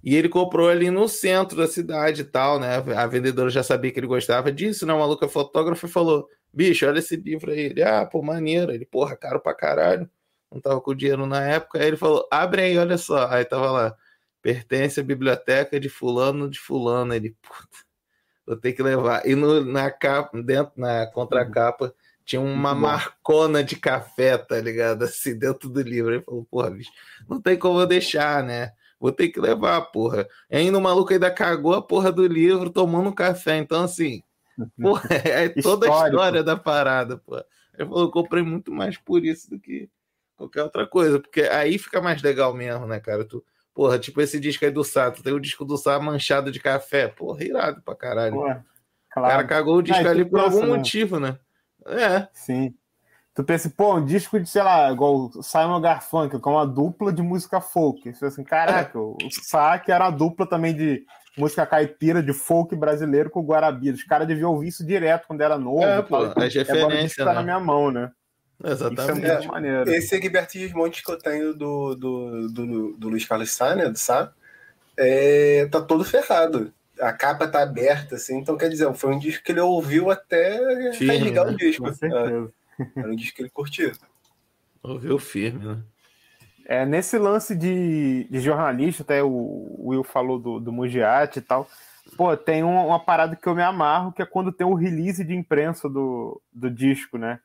[0.03, 2.77] E ele comprou ali no centro da cidade e tal, né?
[2.97, 4.95] A vendedora já sabia que ele gostava disso, né?
[4.95, 7.61] O maluco é fotógrafo e falou: bicho, olha esse livro aí.
[7.61, 8.73] Ele, ah, pô, maneiro.
[8.73, 10.09] Ele, porra, caro pra caralho.
[10.51, 11.79] Não tava com dinheiro na época.
[11.79, 13.29] Aí ele falou: abre aí, olha só.
[13.29, 13.97] Aí tava lá:
[14.43, 17.15] pertence à biblioteca de Fulano de Fulano.
[17.15, 17.69] Ele, puta,
[18.47, 19.27] vou ter que levar.
[19.27, 25.05] E no, na capa, dentro, na contracapa, tinha uma marcona de café, tá ligado?
[25.05, 26.15] Assim, dentro do livro.
[26.15, 26.91] Ele falou: porra, bicho,
[27.29, 28.73] não tem como eu deixar, né?
[29.01, 30.29] Vou ter que levar, porra.
[30.51, 33.57] E ainda o maluco ainda cagou a porra do livro tomando um café.
[33.57, 34.23] Então, assim,
[34.81, 37.47] porra, é toda a história da parada, porra.
[37.79, 39.89] Ele falou, comprei muito mais por isso do que
[40.37, 41.19] qualquer outra coisa.
[41.19, 43.25] Porque aí fica mais legal mesmo, né, cara?
[43.25, 46.53] Tu, porra, tipo esse disco aí do Sá, tu tem o disco do Sá manchado
[46.53, 47.09] de café.
[47.09, 48.35] Porra, irado pra caralho.
[48.35, 48.65] Pô, o cara
[49.09, 49.49] claro.
[49.49, 50.77] cagou o disco Ah, ali por pensa, algum né?
[50.77, 51.39] motivo, né?
[51.87, 52.75] É, Sim.
[53.41, 56.67] Tu pensa, pô, um disco de, sei lá, igual o Simon Garfunkel, que é uma
[56.67, 58.13] dupla de música folk.
[58.13, 61.07] Você assim, caraca, o Sá, que era a dupla também de
[61.39, 63.97] música caipira, de folk brasileiro com o Guarabira.
[63.97, 65.83] Os caras deviam ouvir isso direto quando era novo.
[65.83, 67.33] É, pô, as E agora o disco referências, tá né?
[67.33, 68.11] na minha mão, né?
[68.63, 69.49] Isso é exatamente.
[69.49, 69.91] maneiro.
[69.91, 73.89] Esse Egberto Gismonte que eu tenho do, do, do, do Luiz Carlos Sá, né?
[73.89, 74.33] Do Sá,
[74.99, 76.75] é, tá todo ferrado.
[77.01, 80.93] A capa tá aberta, assim, então quer dizer, foi um disco que ele ouviu até
[80.93, 81.53] Firme, ligar né?
[81.53, 81.85] o disco.
[81.85, 82.53] Com certeza.
[82.55, 82.60] É,
[82.97, 83.93] era um disco que ele curtia.
[84.83, 85.83] Ouviu firme, né?
[86.65, 91.69] É, nesse lance de, de jornalista, até o Will falou do, do Mugiati e tal.
[92.17, 95.25] Pô, tem uma, uma parada que eu me amarro, que é quando tem o release
[95.25, 97.41] de imprensa do, do disco, né?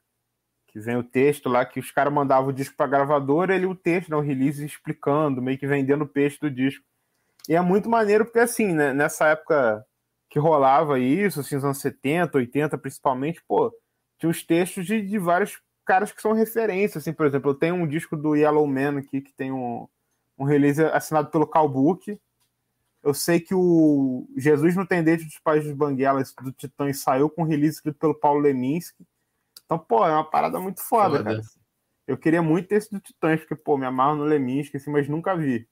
[0.67, 3.76] Que vem o texto lá, que os caras mandavam o disco pra gravadora, ele o
[3.76, 6.84] texto, né, o release explicando, meio que vendendo o peixe do disco.
[7.50, 9.86] E é muito maneiro, porque assim, né, nessa época
[10.30, 13.71] que rolava isso, assim, nos anos 70, 80 principalmente, pô,
[14.17, 17.75] tinha os textos de, de vários caras que são referência, assim, por exemplo, eu tenho
[17.75, 19.88] um disco do Yellow Man aqui, que tem um,
[20.38, 22.19] um release assinado pelo Calbook,
[23.04, 27.43] eu sei que o Jesus no Tendente dos Pais dos Banguelas do Titãs saiu com
[27.43, 29.06] um release escrito pelo Paulo Leminski,
[29.65, 31.23] então, pô, é uma parada muito foda, Foda.
[31.23, 31.41] cara.
[32.08, 35.36] Eu queria muito esse do Titãs, porque, pô, me amarro no Leminski, assim, mas nunca
[35.36, 35.67] vi.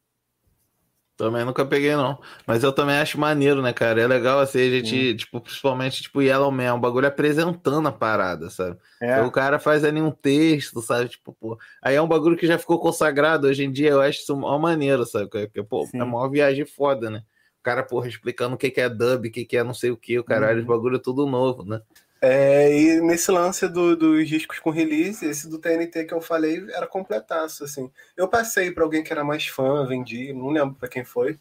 [1.15, 2.19] Também nunca peguei, não.
[2.47, 4.01] Mas eu também acho maneiro, né, cara?
[4.01, 8.49] É legal assim, a gente, tipo, principalmente, tipo, Yellow Man, um bagulho apresentando a parada,
[8.49, 8.77] sabe?
[8.99, 11.09] É, Então, o cara faz ali um texto, sabe?
[11.09, 11.57] Tipo, pô.
[11.81, 13.47] Aí é um bagulho que já ficou consagrado.
[13.47, 15.29] Hoje em dia eu acho isso uma maneiro, sabe?
[15.29, 15.99] Porque, pô, Sim.
[15.99, 17.23] é uma viagem foda, né?
[17.59, 19.95] O cara, porra, explicando o que é dub, o que que é não sei o
[19.97, 20.61] que, o caralho, Uhum.
[20.61, 21.79] os bagulho é tudo novo, né?
[22.25, 26.65] É, e nesse lance do- dos discos com release, esse do TNT que eu falei
[26.71, 27.91] era completaço, assim.
[28.15, 31.37] Eu passei para alguém que era mais fã, vendi, não lembro para quem foi,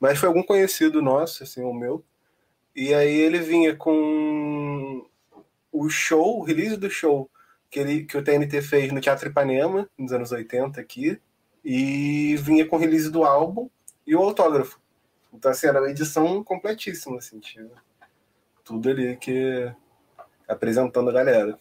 [0.00, 2.04] mas foi algum conhecido nosso, assim, o meu.
[2.74, 5.06] E aí ele vinha com
[5.72, 7.30] o show, o release do show
[7.70, 11.20] que, ele, que o TNT fez no Teatro Ipanema, nos anos 80 aqui,
[11.64, 13.70] e vinha com o release do álbum
[14.06, 14.80] e o autógrafo.
[15.32, 17.70] Então, assim, era uma edição completíssima, assim, tinha
[18.64, 19.72] tudo ali que
[20.48, 21.58] apresentando a galera.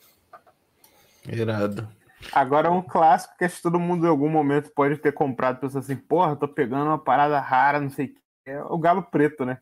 [1.27, 1.87] Irado.
[2.31, 5.83] Agora um clássico que acho que todo mundo em algum momento pode ter comprado, pensando
[5.83, 8.15] assim, porra, tô pegando uma parada rara, não sei o que.
[8.47, 9.59] É o Galo Preto, né?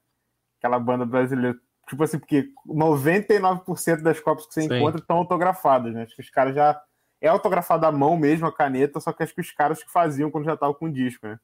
[0.60, 1.58] Aquela banda brasileira.
[1.88, 4.76] Tipo assim, porque 99% das cópias que você Sim.
[4.76, 6.04] encontra estão autografadas, né?
[6.04, 6.82] Acho que os caras já.
[7.22, 10.30] É autografado à mão mesmo, a caneta, só que acho que os caras que faziam
[10.30, 11.40] quando já estavam com o disco, né?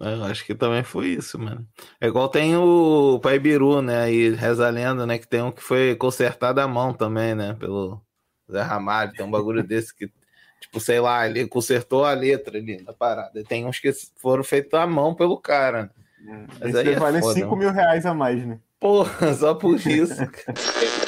[0.00, 1.66] Eu acho que também foi isso, mano.
[2.00, 4.12] É igual tem o Pai Biru, né?
[4.12, 5.18] E reza a lenda, né?
[5.18, 7.56] Que tem um que foi consertado à mão também, né?
[7.58, 8.00] Pelo
[8.50, 9.12] Zé Ramalho.
[9.12, 10.10] Tem um bagulho desse que,
[10.60, 13.40] tipo, sei lá, ele consertou a letra ali da parada.
[13.40, 15.90] E tem uns que foram feitos à mão pelo cara.
[16.60, 17.58] Mas Esse aí é vale foda, 5 mano.
[17.60, 18.58] mil reais a mais, né?
[18.80, 20.22] Porra, só por isso.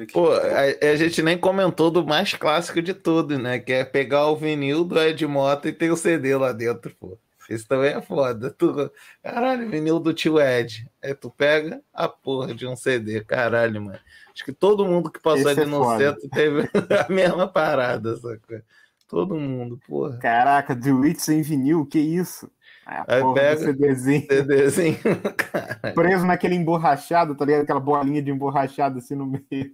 [0.00, 0.12] ver aqui.
[0.12, 3.58] Pô, a, a gente nem comentou do mais clássico de tudo, né?
[3.58, 7.18] Que é pegar o vinil do Ed Mota e ter o CD lá dentro, pô.
[7.48, 8.50] Isso também é foda.
[8.50, 10.88] Tu, caralho, vinil do tio Ed.
[11.02, 13.98] Aí tu pega a porra de um CD, caralho, mano.
[14.32, 15.98] Acho que todo mundo que passou Esse ali é no foda.
[15.98, 16.60] centro teve
[17.08, 18.60] a mesma parada, sacou?
[19.08, 20.16] Todo mundo, porra.
[20.18, 22.48] Caraca, The Witch sem vinil, que isso?
[22.86, 24.98] Ah, Aí pega- CDzinho CDzinho.
[25.94, 27.62] preso naquele emborrachado, tá ligado?
[27.62, 29.70] Aquela bolinha de emborrachado assim no meio.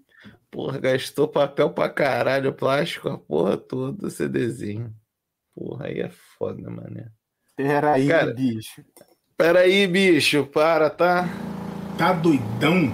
[0.50, 4.92] Porra, gastou papel pra caralho, plástico, a porra toda, CDzinho.
[5.54, 7.06] Porra, aí é foda, mané.
[7.56, 8.84] Peraí, Cara, bicho.
[9.36, 11.28] Peraí, bicho, para, tá?
[11.96, 12.92] Tá doidão?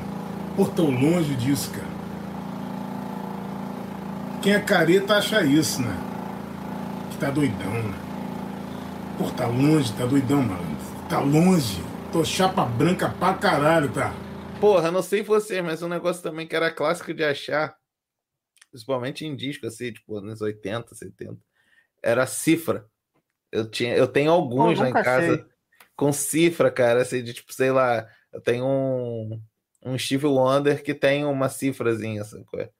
[0.56, 1.92] Pô, tão longe disso, cara.
[4.42, 5.96] Quem é careta acha isso, né?
[7.10, 7.94] Que tá doidão, né?
[9.18, 10.76] Pô, tá longe, tá doidão, mano.
[11.08, 11.82] Tá longe.
[12.10, 14.12] Tô chapa branca pra caralho, tá?
[14.58, 17.76] Porra, não sei você, mas um negócio também que era clássico de achar,
[18.70, 21.36] principalmente em disco, assim, tipo, nos 80, 70,
[22.02, 22.86] era cifra.
[23.50, 25.46] Eu, tinha, eu tenho alguns lá em casa achei.
[25.94, 29.42] com cifra, cara, assim, de tipo, sei lá, eu tenho um,
[29.84, 32.70] um Steve Wonder que tem uma cifrazinha, sabe qual é?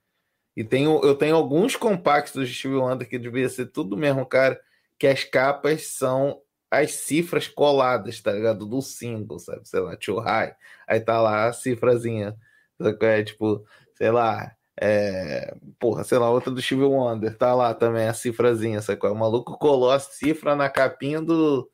[0.55, 4.59] E tenho, eu tenho alguns compactos de Steve Wonder que devia ser tudo mesmo, cara,
[4.97, 8.65] que as capas são as cifras coladas, tá ligado?
[8.65, 9.67] Do single, sabe?
[9.67, 10.55] Sei lá, Too High.
[10.87, 12.35] Aí tá lá a cifrazinha.
[12.79, 13.63] sabe É tipo,
[13.95, 15.55] sei lá, é...
[15.79, 19.13] porra, sei lá, outra do Steve Wonder, tá lá também a cifrazinha, sabe qual?
[19.13, 21.69] O maluco colou a cifra na capinha do,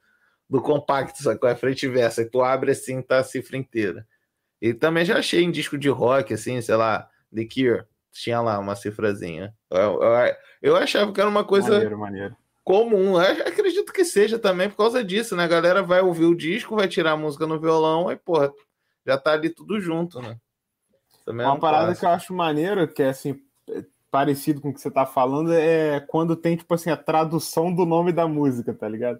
[0.49, 1.55] do compacto, qual é?
[1.55, 1.87] Frente
[2.21, 4.05] e tu abre assim, tá a cifra inteira.
[4.61, 8.59] E também já achei em disco de rock, assim, sei lá, The Cure, tinha lá
[8.59, 9.55] uma cifrazinha.
[9.71, 12.37] Eu, eu, eu achava que era uma coisa Maneiro, maneiro.
[12.69, 13.19] Comum.
[13.19, 15.43] Eu acredito que seja também por causa disso, né?
[15.43, 18.53] A galera vai ouvir o disco, vai tirar a música no violão, aí, porra,
[19.03, 20.37] já tá ali tudo junto, né?
[21.25, 21.99] Também é Uma um parada clássico.
[22.01, 25.51] que eu acho maneiro, que é assim, é parecido com o que você tá falando,
[25.51, 29.19] é quando tem, tipo assim, a tradução do nome da música, tá ligado?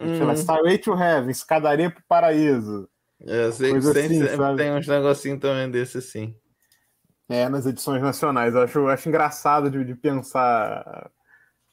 [0.00, 2.88] Hum, Sei lá, Starway to Heaven, Escadaria pro Paraíso.
[3.26, 3.92] é, sei, assim,
[4.24, 6.32] sempre tem uns negocinhos também desse assim.
[7.28, 8.54] É, nas edições nacionais.
[8.54, 11.10] Eu acho, eu acho engraçado de, de pensar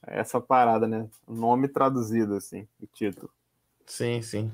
[0.05, 1.07] essa parada, né?
[1.27, 3.31] Nome traduzido, assim, o título.
[3.85, 4.51] Sim, sim.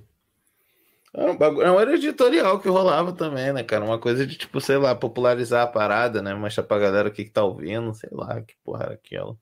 [1.14, 3.84] É um, bagulho, é um editorial que rolava também, né, cara?
[3.86, 6.34] Uma coisa de, tipo, sei lá, popularizar a parada, né?
[6.34, 9.36] Mostrar pra galera o que, que tá ouvindo, sei lá, que porra era aquela.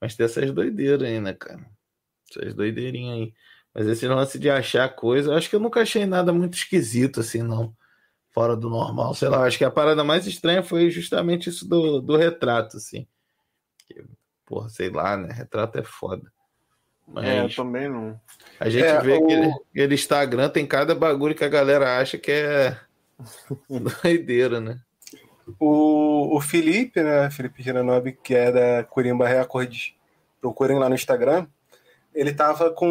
[0.00, 1.64] Mas tem essas doideiras aí, né, cara?
[2.28, 3.34] Essas doideirinhas aí.
[3.74, 7.20] Mas esse lance de achar coisa, eu acho que eu nunca achei nada muito esquisito,
[7.20, 7.74] assim, não.
[8.30, 9.44] Fora do normal, sei lá.
[9.44, 13.06] Acho que a parada mais estranha foi justamente isso do, do retrato, assim.
[14.50, 15.32] Porra, sei lá, né?
[15.32, 16.24] Retrato é foda.
[17.06, 17.24] Mas...
[17.24, 18.20] É, eu também não.
[18.58, 22.00] A gente É, vê o- que ele, aquele Instagram tem cada bagulho que a galera
[22.00, 22.76] acha que é
[24.02, 24.80] doideira, né?
[25.58, 27.30] O, o Felipe, né?
[27.30, 29.94] Felipe Giranobi, que é da Corimba Records,
[30.40, 31.46] procurem lá no Instagram.
[32.12, 32.88] Ele tava com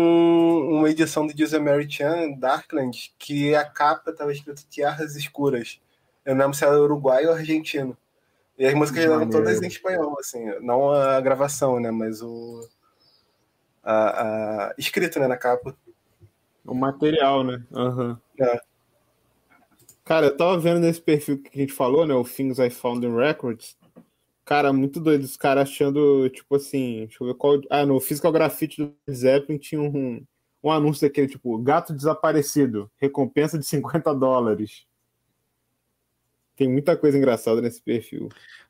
[0.72, 5.82] uma edição do José Mary Chan, Darkland, que a capa tava escrito Tierras Escuras.
[6.26, 7.98] Eu não lembro se era uruguaio ou argentino.
[8.60, 9.32] E as músicas eram Maneiro.
[9.32, 11.90] todas em espanhol, assim, não a gravação, né?
[11.92, 12.68] Mas o.
[13.82, 15.76] A, a- escrito né, na capa.
[16.66, 17.64] O material, né?
[17.74, 18.20] Aham.
[18.40, 18.62] É.
[20.04, 22.14] Cara, eu tava vendo nesse perfil que a gente falou, né?
[22.14, 23.78] O Things I Found in Records.
[24.44, 25.24] Cara, muito doido.
[25.24, 27.62] Os caras achando, tipo assim, deixa eu ver qual.
[27.70, 30.22] Ah, no Physical Graffiti do Zeppelin tinha um,
[30.62, 34.86] um anúncio daquele, tipo, gato desaparecido, recompensa de 50 dólares.
[36.60, 38.28] Tem muita coisa engraçada nesse perfil.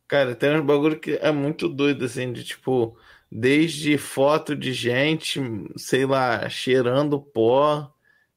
[0.08, 2.95] Cara, tem uns bagulho que é muito doido, assim, de tipo,
[3.32, 5.41] desde foto de gente,
[5.75, 7.91] sei lá, cheirando pó,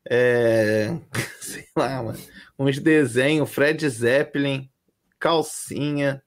[0.08, 0.88] é...
[1.38, 2.18] sei lá, mano,
[2.58, 4.70] uns desenhos, Fred Zeppelin,
[5.18, 6.22] calcinha,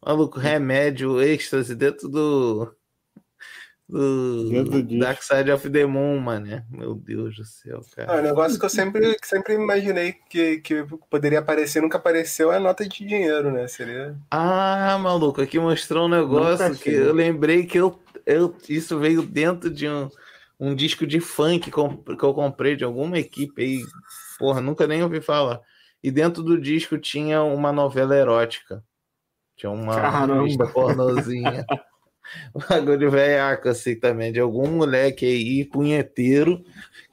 [0.00, 2.72] maluco, remédio, êxtase dentro do.
[3.92, 4.98] Do, disco.
[5.00, 6.62] Dark Side of the Moon, mano.
[6.70, 8.20] Meu Deus do céu, Ah, cara.
[8.20, 12.88] o negócio que eu sempre, sempre imaginei que, que poderia aparecer, nunca apareceu, é nota
[12.88, 13.68] de dinheiro, né?
[13.68, 14.16] Seria.
[14.30, 17.06] Ah, maluco, aqui mostrou um negócio Nunca que achei.
[17.06, 20.08] eu lembrei que eu, eu, isso veio dentro de um,
[20.58, 23.82] um disco de funk que eu comprei de alguma equipe aí.
[24.38, 25.60] Porra, nunca nem ouvi falar.
[26.02, 28.82] E dentro do disco tinha uma novela erótica.
[29.54, 31.64] Tinha uma revista pornozinha.
[32.54, 36.64] Um bagulho velhaco assim também, de algum moleque aí, punheteiro,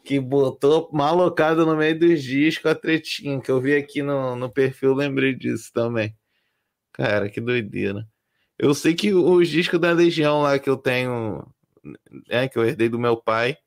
[0.03, 4.49] que botou malocado no meio dos discos a tretinha, que eu vi aqui no, no
[4.49, 6.15] perfil, lembrei disso também.
[6.93, 8.07] Cara, que doideira.
[8.57, 11.45] Eu sei que os discos da Legião lá que eu tenho,
[12.29, 13.57] é, que eu herdei do meu pai,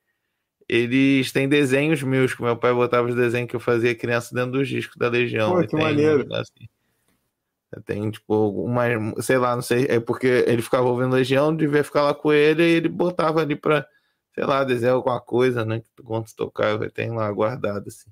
[0.68, 4.52] eles têm desenhos meus, que meu pai botava os desenhos que eu fazia criança dentro
[4.52, 5.52] dos discos da Legião.
[5.52, 6.26] Pô, E que tem, maneiro.
[6.34, 6.68] assim.
[7.80, 8.84] Tem, tipo, uma.
[9.22, 9.86] Sei lá, não sei.
[9.88, 13.56] É porque ele ficava ouvindo Legião, devia ficar lá com ele e ele botava ali
[13.56, 13.86] pra,
[14.34, 15.80] sei lá, desenhar alguma coisa, né?
[15.80, 18.10] Que quando tocava, tem lá guardado, assim.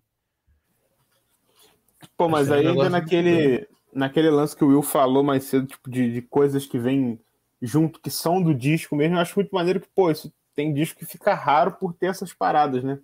[2.17, 5.91] Pô, mas um aí ainda naquele, naquele lance que o Will falou mais cedo, tipo,
[5.91, 7.21] de, de coisas que vêm
[7.61, 10.99] junto, que são do disco mesmo, eu acho muito maneiro que, pô, isso tem disco
[10.99, 12.99] que fica raro por ter essas paradas, né?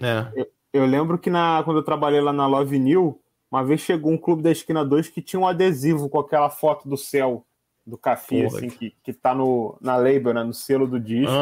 [0.00, 0.46] É.
[0.72, 4.18] Eu lembro que na, quando eu trabalhei lá na Love New, uma vez chegou um
[4.18, 7.44] clube da esquina 2 que tinha um adesivo com aquela foto do céu
[7.86, 8.58] do Cafi, Porra.
[8.58, 11.32] assim, que, que tá no, na label, né, no selo do disco.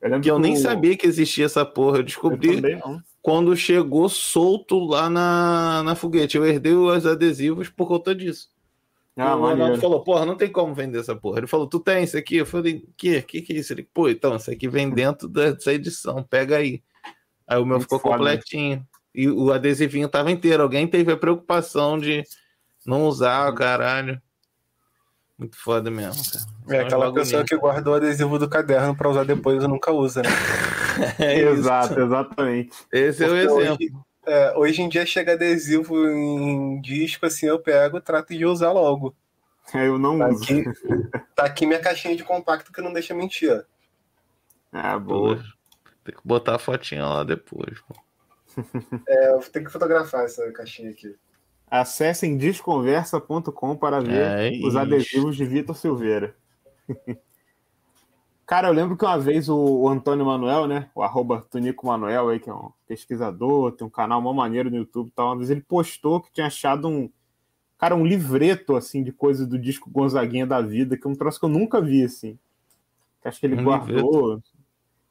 [0.00, 1.96] Eu Que eu nem o- sabia que existia essa porra.
[1.96, 3.00] Eu Eu descobri não.
[3.22, 6.36] quando chegou solto lá na, na foguete.
[6.36, 8.52] Eu herdei os adesivos por conta disso.
[9.16, 11.38] Ah, o Ronaldo falou, porra, não tem como vender essa porra.
[11.38, 12.36] Ele falou, tu tem isso aqui?
[12.38, 13.22] Eu falei, que?
[13.22, 13.72] Que que é isso?
[13.72, 16.82] Ele, pô, então, isso aqui vem dentro dessa edição, pega aí.
[17.46, 18.16] Aí o meu Muito ficou foda.
[18.16, 18.84] completinho.
[19.14, 20.62] E o adesivinho tava inteiro.
[20.62, 22.24] Alguém teve a preocupação de
[22.86, 23.54] não usar, Hum.
[23.54, 24.20] caralho.
[25.38, 26.44] Muito foda mesmo, cara.
[26.78, 30.22] É aquela pessoa que guarda o adesivo do caderno pra usar depois e nunca usa,
[30.22, 30.28] né?
[31.18, 31.40] É.
[31.40, 32.70] Exato, exatamente.
[32.92, 33.74] Esse é o Porque exemplo.
[33.74, 33.92] Hoje,
[34.26, 39.12] é, hoje em dia chega adesivo em disco, assim, eu pego, trato de usar logo.
[39.74, 40.44] Eu não Tá uso.
[40.44, 40.62] aqui,
[41.34, 43.50] tá aqui minha caixinha de compacto que não deixa mentir.
[43.50, 43.62] ó.
[44.72, 45.42] Ah, boa.
[46.04, 47.80] Tem que botar a fotinha lá depois.
[47.88, 47.94] pô.
[49.08, 51.14] É, eu ter que fotografar essa caixinha aqui.
[51.70, 54.78] Acessem desconversa.com para ver É os isso.
[54.78, 56.36] adesivos de Vitor Silveira.
[58.46, 60.90] Cara, eu lembro que uma vez o, Antônio Manuel, né?
[60.94, 64.76] O arroba Tonico Manuel aí, que é um pesquisador, tem um canal mó maneiro no
[64.76, 65.28] YouTube e tal.
[65.28, 67.10] Uma vez ele postou que tinha achado um.
[67.78, 71.38] Cara, um livreto, assim, de coisa do disco Gonzaguinha da Vida, que é um troço
[71.40, 72.38] que eu nunca vi, assim.
[73.24, 74.42] Acho que ele Um guardou.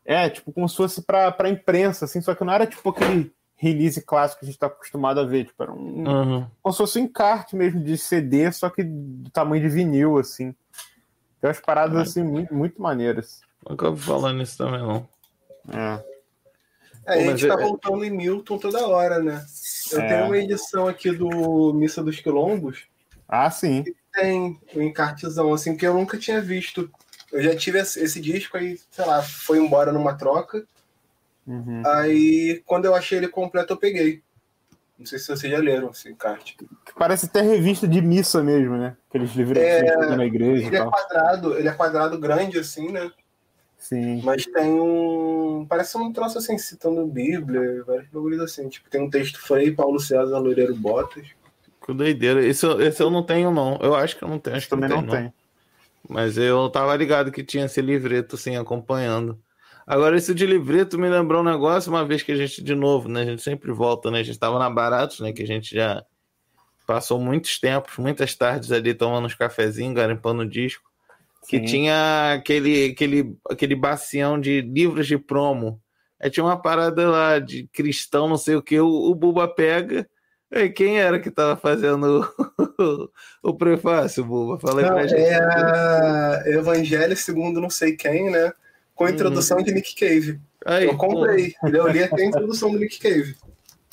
[0.06, 3.34] É, tipo, como se fosse pra, pra imprensa, assim, só que não era tipo aquele
[3.56, 5.46] release clássico que a gente tá acostumado a ver.
[5.46, 6.48] Tipo, era um, Uhum.
[6.62, 10.54] como se fosse um encarte mesmo de CD, só que do tamanho de vinil, assim.
[11.40, 13.42] Tem umas paradas assim muito, muito maneiras.
[13.70, 15.08] Nunca ouvi falar nisso também, não.
[15.72, 16.04] É.
[17.06, 19.46] É, Pô, a gente tá é- voltando em Milton toda hora, né?
[19.92, 20.08] Eu É.
[20.08, 22.86] tenho uma edição aqui do Missa dos Quilombos,
[23.28, 23.84] Ah, sim.
[24.14, 26.90] tem um encartezão, assim, que eu nunca tinha visto.
[27.34, 30.64] Eu já tive esse disco aí, sei lá, foi embora numa troca.
[31.46, 31.82] Uhum.
[31.86, 34.22] Aí, quando eu achei ele completo, eu peguei.
[34.98, 36.56] Não sei se vocês já leram esse encarte.
[36.98, 38.96] Parece até revista de missa mesmo, né?
[39.10, 43.12] Aqueles que tem na igreja e Ele é quadrado, ele é quadrado grande, assim, né?
[43.78, 44.22] Sim.
[44.24, 45.66] Mas tem um.
[45.68, 48.70] Parece um troço assim, citando Bíblia, vários bagulhos assim.
[48.70, 51.28] Tipo, tem um texto Frei Paulo César Loureiro Botas.
[51.86, 52.46] Que doideira.
[52.46, 53.78] Esse, eu- esse eu não tenho, não.
[53.82, 54.56] Eu acho que eu não tenho.
[54.56, 55.34] Acho que Também não não tenho, tem.
[56.10, 59.40] Mas eu tava ligado que tinha esse livreto, assim, acompanhando.
[59.86, 63.10] Agora, esse de livreto me lembrou um negócio, uma vez que a gente, de novo,
[63.10, 63.22] né?
[63.22, 64.20] A gente sempre volta, né?
[64.20, 65.34] A gente tava na Baratos, né?
[65.34, 66.04] Que a gente já
[66.88, 70.90] passou muitos tempos, muitas tardes ali tomando uns cafezinhos, garimpando disco.
[71.50, 71.66] Que Sim.
[71.66, 75.82] tinha aquele, aquele, aquele bacião de livros de promo.
[76.20, 80.10] Aí tinha uma parada lá de cristão, não sei o que, o, o Buba pega.
[80.54, 82.30] Aí, quem era que tava fazendo
[82.80, 83.10] o,
[83.52, 84.60] o prefácio, Buba?
[84.60, 85.20] Fala aí Não, pra gente.
[85.22, 88.52] é a Evangelho segundo não sei quem, né?
[88.96, 90.40] Com a introdução de Nick Cave.
[90.66, 91.54] Aí, eu comprei.
[91.64, 93.36] Eu li até a introdução do Nick Cave.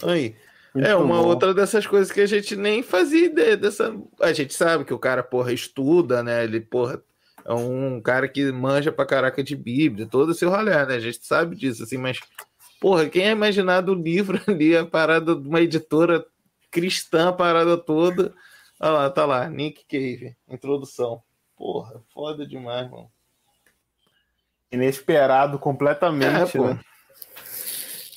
[0.03, 0.35] aí.
[0.75, 1.27] Muito É uma bom.
[1.27, 3.93] outra dessas coisas que a gente nem fazia ideia dessa.
[4.21, 6.45] A gente sabe que o cara, porra, estuda, né?
[6.45, 7.03] Ele, porra,
[7.45, 10.95] é um cara que manja pra caraca de Bíblia, todo esse rolê, né?
[10.95, 12.21] A gente sabe disso, assim, mas,
[12.81, 16.25] porra, quem é imaginado o livro ali, a parada de uma editora
[16.71, 18.35] cristã, a parada toda.
[18.81, 21.23] Olha lá, tá lá, Nick Cave, introdução.
[21.57, 23.11] Porra, foda demais, mano.
[24.73, 26.69] Inesperado completamente, É, pô.
[26.69, 26.81] né?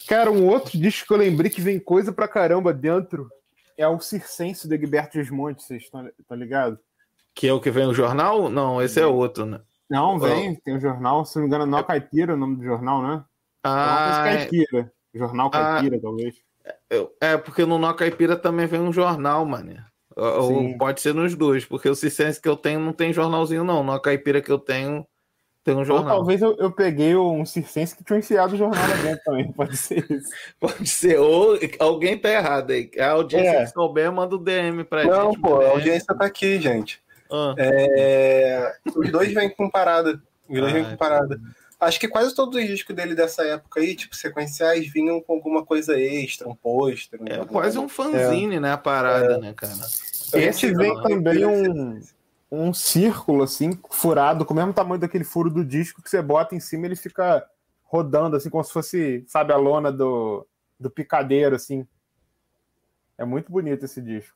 [0.07, 3.29] Cara, um outro disco que eu lembrei que vem coisa pra caramba dentro
[3.77, 6.77] é o Circense do Egberto Gismonte, vocês estão ligados?
[7.33, 8.49] Que é o que vem no jornal?
[8.49, 9.59] Não, esse é outro, né?
[9.89, 13.01] Não, vem, tem um jornal, se não me engano, Nó Caipira, o nome do jornal,
[13.01, 13.23] né?
[13.65, 14.93] É Ah, é- caipira.
[15.13, 16.35] Jornal Caipira, talvez.
[17.21, 19.75] É, porque no Nó Caipira também vem um jornal, mano.
[20.15, 23.83] Ou pode ser nos dois, porque o Cicense que eu tenho não tem jornalzinho, não.
[23.83, 25.05] No Caipira que eu tenho
[25.63, 26.17] tem um Ou jornal.
[26.17, 29.77] talvez eu, eu peguei um circense que tinha enfiado o jornal lá dentro também, pode
[29.77, 30.29] ser isso.
[30.59, 32.91] Pode ser, ou alguém tá errado aí.
[32.99, 33.63] A audiência É.
[33.65, 35.41] que souber, manda o DM pra Não, gente.
[35.41, 37.01] pô, manda a audiência tá aqui, gente.
[37.31, 40.21] Ah, É, Os dois vêm com parada.
[40.49, 41.39] Os dois vêm Ah, com parada.
[41.83, 45.65] Acho que quase todos os discos dele dessa época aí, tipo, sequenciais, vinham com alguma
[45.65, 47.21] coisa extra, um pôster.
[47.21, 48.71] um é quase um fanzine, né?
[48.71, 49.73] A parada, né, cara?
[50.33, 52.01] Esse vem também um,
[52.51, 56.55] um círculo, assim, furado, com o mesmo tamanho daquele furo do disco que você bota
[56.55, 57.45] em cima ele fica
[57.83, 60.47] rodando, assim, como se fosse, sabe, a lona do,
[60.79, 61.85] do picadeiro, assim.
[63.17, 64.35] É muito bonito esse disco.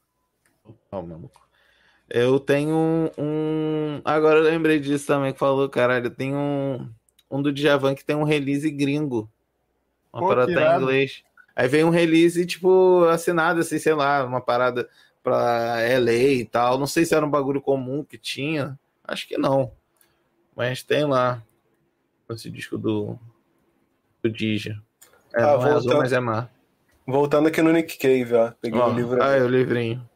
[2.10, 6.10] Eu tenho um, um- Agora eu lembrei disso também que falou, caralho.
[6.10, 6.90] Tem um.
[7.30, 9.30] Um do Djavan que tem um release gringo.
[10.14, 11.24] Uma Pô, parada tá em inglês.
[11.56, 14.88] Aí vem um release, tipo, assinado, assim, sei lá, uma parada
[15.24, 16.78] pra LA e tal.
[16.78, 18.80] Não sei se era um bagulho comum que tinha.
[19.04, 19.72] Acho que não.
[20.56, 21.44] Mas tem lá.
[22.30, 23.18] Esse disco do.
[24.22, 24.82] Do Dija.
[25.34, 26.52] É, Ah, não é azul, mas é mar.
[27.06, 28.52] Voltando aqui no Nick Cave, ó.
[28.62, 29.22] Peguei o livro.
[29.24, 30.08] ah, é o livrinho.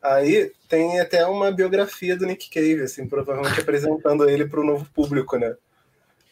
[0.00, 4.84] Aí tem até uma biografia do Nick Cave, assim, provavelmente apresentando ele para o novo
[4.92, 5.56] público, né?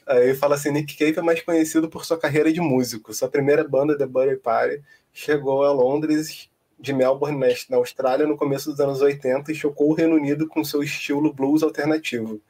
[0.06, 3.12] Aí fala assim, Nick Cave é mais conhecido por sua carreira de músico.
[3.12, 4.80] Sua primeira banda, The Buddy Party,
[5.12, 6.48] chegou a Londres
[6.78, 7.38] de Melbourne,
[7.68, 11.32] na- Austrália, no começo dos anos 80 e chocou o Reino Unido com seu estilo
[11.32, 12.40] blues alternativo.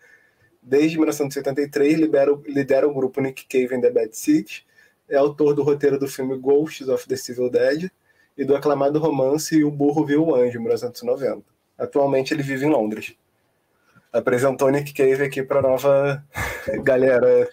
[0.62, 4.64] Desde 1973, libera, lidera o grupo Nick Cave and the Bad Seeds,
[5.09, 7.88] é autor do roteiro do filme Ghosts of the Civil Dead
[8.36, 11.44] e do aclamado romance O Burro Viu o Anjo, 1990.
[11.78, 13.14] Atualmente ele vive em Londres.
[14.16, 16.24] Apresentou Nick Cave aqui para nova
[16.82, 17.48] galera.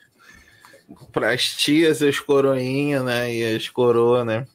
[1.12, 3.34] Para as tias, as coroinhas, né?
[3.34, 4.46] E as coroas, né?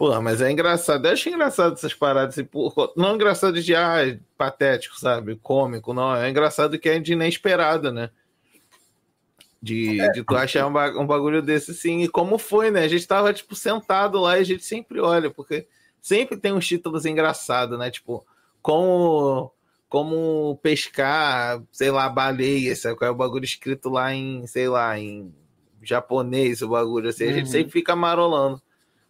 [0.00, 1.04] Pô, mas é engraçado.
[1.06, 2.38] Eu acho engraçado essas paradas.
[2.38, 2.48] Assim,
[2.96, 5.36] não engraçado de, ah, patético, sabe?
[5.36, 6.16] Cômico, não.
[6.16, 8.10] É engraçado que é de inesperado, né?
[9.62, 12.00] De, de tu achar um, um bagulho desse, assim.
[12.00, 12.84] E como foi, né?
[12.84, 15.68] A gente tava, tipo, sentado lá e a gente sempre olha, porque
[16.00, 17.90] sempre tem uns títulos engraçados, né?
[17.90, 18.26] Tipo,
[18.62, 19.52] como
[19.90, 22.96] como pescar, sei lá, baleia, sabe?
[22.96, 25.34] Qual é o bagulho escrito lá em, sei lá, em
[25.82, 27.24] japonês, o bagulho assim.
[27.24, 27.52] A gente Uhum.
[27.52, 28.62] sempre fica marolando.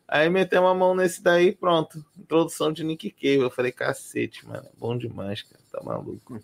[0.08, 2.04] Aí metemos a mão nesse daí, pronto.
[2.18, 3.40] Introdução de Nick Cave.
[3.42, 5.60] Eu falei, cacete, mano, é bom demais, cara.
[5.70, 6.40] Tá maluco.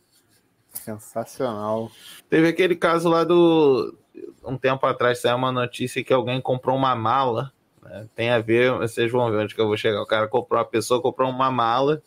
[0.73, 1.91] Sensacional.
[2.29, 3.97] Teve aquele caso lá do.
[4.45, 7.53] Um tempo atrás saiu uma notícia que alguém comprou uma mala.
[7.83, 8.07] né?
[8.15, 10.01] Tem a ver, vocês vão ver onde que eu vou chegar.
[10.03, 12.03] O cara comprou, a pessoa comprou uma mala,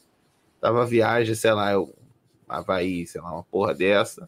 [0.61, 1.93] tava viagem, sei lá, eu,
[2.49, 4.27] Havaí, sei lá, uma porra dessa.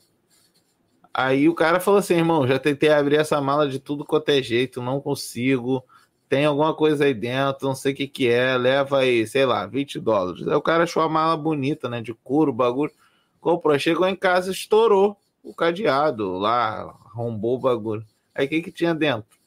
[1.14, 4.42] Aí o cara falou assim, irmão, já tentei abrir essa mala de tudo quanto é
[4.42, 5.84] jeito, não consigo.
[6.30, 9.66] Tem alguma coisa aí dentro, não sei o que que é, leva aí, sei lá,
[9.66, 10.48] 20 dólares.
[10.48, 12.94] Aí o cara achou a mala bonita, né, de couro, bagulho.
[13.42, 18.06] Comprou, chegou em casa, estourou o cadeado lá, arrombou o bagulho.
[18.34, 19.38] Aí o que que tinha dentro?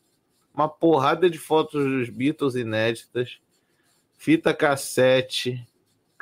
[0.53, 3.39] Uma porrada de fotos dos Beatles inéditas,
[4.19, 5.67] fita cassete,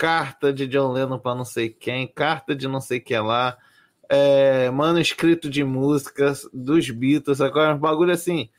[0.03, 3.57] carta de John Lennon para não sei quem, carta de não sei que lá,
[4.09, 8.51] é, manuscrito de músicas dos Beatles, agora um bagulho assim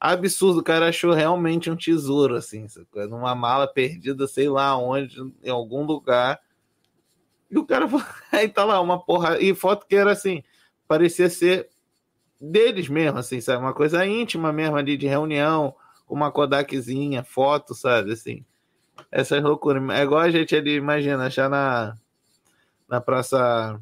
[0.00, 0.58] absurdo.
[0.58, 2.66] O cara achou realmente um tesouro, assim,
[3.08, 6.40] numa mala perdida, sei lá onde, em algum lugar.
[7.48, 7.86] E o cara
[8.32, 10.42] aí tá lá uma porra e foto que era assim,
[10.88, 11.68] parecia ser
[12.40, 13.62] deles mesmo, assim, sabe?
[13.62, 15.76] Uma coisa íntima mesmo ali de reunião,
[16.08, 18.14] uma Kodakzinha, foto, sabe?
[18.14, 18.44] Assim,
[19.10, 19.82] essas loucuras.
[19.90, 21.96] É igual a gente ali, imagina, achar na,
[22.88, 23.80] na Praça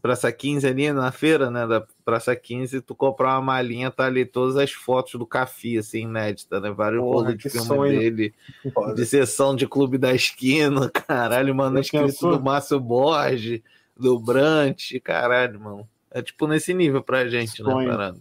[0.00, 4.24] Praça 15 ali, na feira, né, da Praça 15, tu comprar uma malinha, tá ali
[4.24, 6.70] todas as fotos do Cafi, assim, inédita, né?
[6.70, 7.98] Vários rolos de filme sonho.
[7.98, 8.34] dele,
[8.72, 8.94] Foda.
[8.94, 13.60] de sessão de Clube da Esquina, caralho, mano, escrito do Márcio Borges,
[13.96, 15.88] do Brant, caralho, mano.
[16.10, 17.90] É tipo nesse nível pra gente, né, Sonho.
[17.90, 18.18] parada.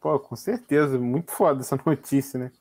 [0.00, 0.98] Pô, com certeza.
[0.98, 2.52] Muito foda essa notícia, né?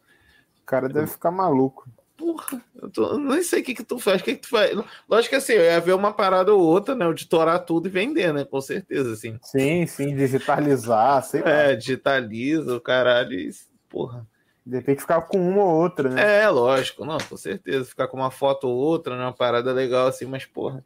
[0.61, 1.87] O cara deve ficar maluco.
[2.21, 4.77] Porra, eu, tô, nem sei o que que tu faz, o que que tu faz.
[5.09, 8.31] Lógico que assim, ia ver uma parada ou outra, né, de torar tudo e vender,
[8.31, 9.39] né, com certeza, assim.
[9.41, 11.49] Sim, sim, digitalizar, sei lá.
[11.49, 13.49] É, digitaliza o caralho e,
[13.89, 14.27] porra.
[14.63, 16.43] De repente ficar com uma ou outra, né?
[16.43, 17.85] É, lógico, não, com certeza.
[17.85, 19.23] Ficar com uma foto ou outra, né?
[19.23, 20.85] Uma parada legal assim, mas, porra.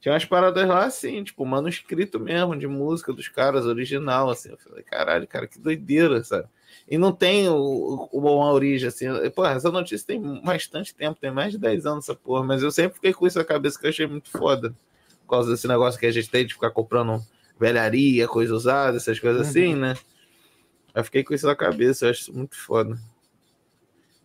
[0.00, 4.50] Tinha umas paradas lá assim, tipo, manuscrito mesmo de música dos caras, original, assim.
[4.50, 6.46] Eu falei, caralho, cara, que doideira, sabe?
[6.88, 9.06] E não tem o, o, uma origem, assim.
[9.34, 12.70] Porra, essa notícia tem bastante tempo, tem mais de 10 anos essa porra, mas eu
[12.70, 14.74] sempre fiquei com isso na cabeça que eu achei muito foda.
[15.22, 17.20] Por causa desse negócio que a gente tem de ficar comprando
[17.58, 19.94] velharia, coisa usada, essas coisas assim, né?
[20.94, 22.98] Eu fiquei com isso na cabeça, eu acho isso muito foda.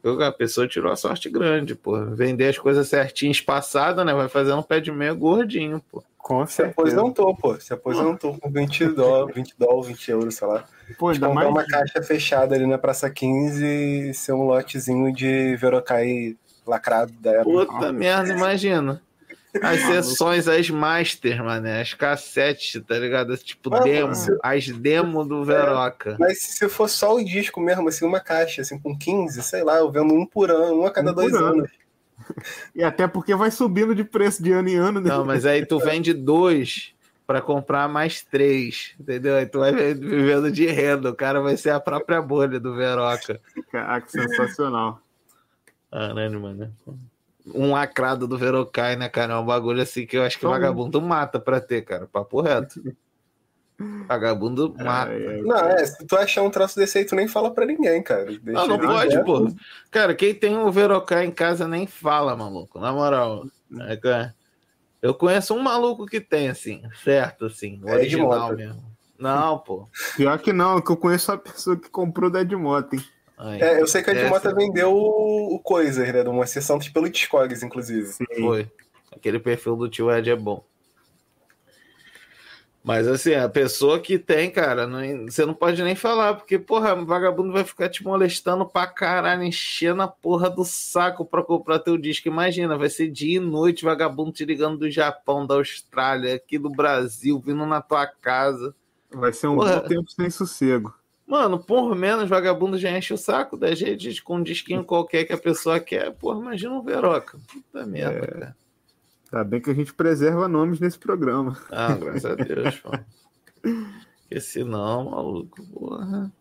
[0.03, 2.05] Eu, a pessoa tirou a sorte grande, pô.
[2.07, 4.13] Vender as coisas certinho, espaçada, né?
[4.13, 6.03] Vai fazendo um pé de meia gordinho, pô.
[6.17, 6.97] Com Se certeza.
[6.97, 7.59] aposentou, pô.
[7.59, 10.65] Se aposentou com 20 dólares, 20 dólares, 20 euros, sei lá.
[10.97, 11.49] Pô, ainda Comprar mais.
[11.49, 17.31] uma caixa fechada ali na Praça 15 e ser um lotezinho de Verocai lacrado da
[17.31, 17.65] época.
[17.65, 19.01] Puta merda, imagina.
[19.61, 23.37] As sessões, as master, mano, as cassetes, tá ligado?
[23.37, 26.15] Tipo, Ah, demo, você- as demo do Veroca.
[26.19, 29.77] Mas se for só o disco mesmo, assim, uma caixa, assim, com 15, sei lá,
[29.77, 31.45] eu vendo um por ano, um a cada Um dois ano.
[31.45, 31.69] anos.
[32.75, 35.09] E até porque vai subindo de preço de ano em ano, né?
[35.09, 36.91] Não, mas aí tu vende dois
[37.25, 39.35] pra comprar mais três, entendeu?
[39.37, 43.39] Aí tu vai vivendo de renda, o cara vai ser a própria bolha do Veroca.
[43.71, 44.99] Caraca, sensacional.
[45.91, 46.73] Caralho, mano.
[47.53, 49.33] um lacrado do Verocai, né, cara?
[49.33, 52.07] É um bagulho assim que eu acho que Então- vagabundo mata pra ter, cara.
[52.07, 52.81] Papo reto.
[54.07, 55.11] Vagabundo mata.
[55.13, 55.41] É, é.
[55.41, 58.25] Não, é, se tu achar um troço desse aí, tu nem fala pra ninguém, cara.
[58.25, 59.47] Deixa Não, não pode, pô.
[59.91, 62.79] Cara, quem tem o Verocai em casa nem fala, maluco.
[62.79, 63.45] Na moral.
[63.81, 64.33] É, cara,
[65.03, 68.55] Eu conheço um maluco que tem, assim, certo, assim, o É de original moto.
[68.55, 68.83] mesmo.
[69.19, 69.85] Não, pô.
[70.15, 73.03] Pior que não, que eu conheço a pessoa que comprou da Edmoto, hein?
[73.59, 76.23] É, eu sei que a essa Edmota vendeu o, o Coiser, né?
[76.23, 78.13] De uma sessão pelo Discogs, inclusive.
[78.39, 78.71] Foi.
[79.11, 80.63] Aquele perfil do tio Ed é bom.
[82.83, 86.93] Mas assim, a pessoa que tem, cara, não- você não pode nem falar, porque, porra,
[86.93, 91.79] o vagabundo vai ficar te molestando pra caralho, enchendo a porra do saco pra comprar
[91.79, 92.27] teu disco.
[92.27, 96.69] Imagina, vai ser dia e noite, vagabundo te ligando do Japão, da Austrália, aqui do
[96.69, 98.75] Brasil, vindo na tua casa.
[99.09, 99.79] Vai ser um Porra.
[99.79, 100.93] bom tempo sem sossego.
[101.25, 105.31] Mano, por menos, vagabundo já enche o saco da gente com um disquinho qualquer que
[105.31, 106.11] a pessoa quer.
[106.11, 107.39] Porra, imagina um Veroca.
[107.51, 108.55] Puta merda, cara.
[109.33, 111.57] Tá bem que a gente preserva nomes nesse programa.
[111.71, 112.91] Ah, graças a Deus, pô.
[113.63, 116.31] Porque senão, maluco, porra.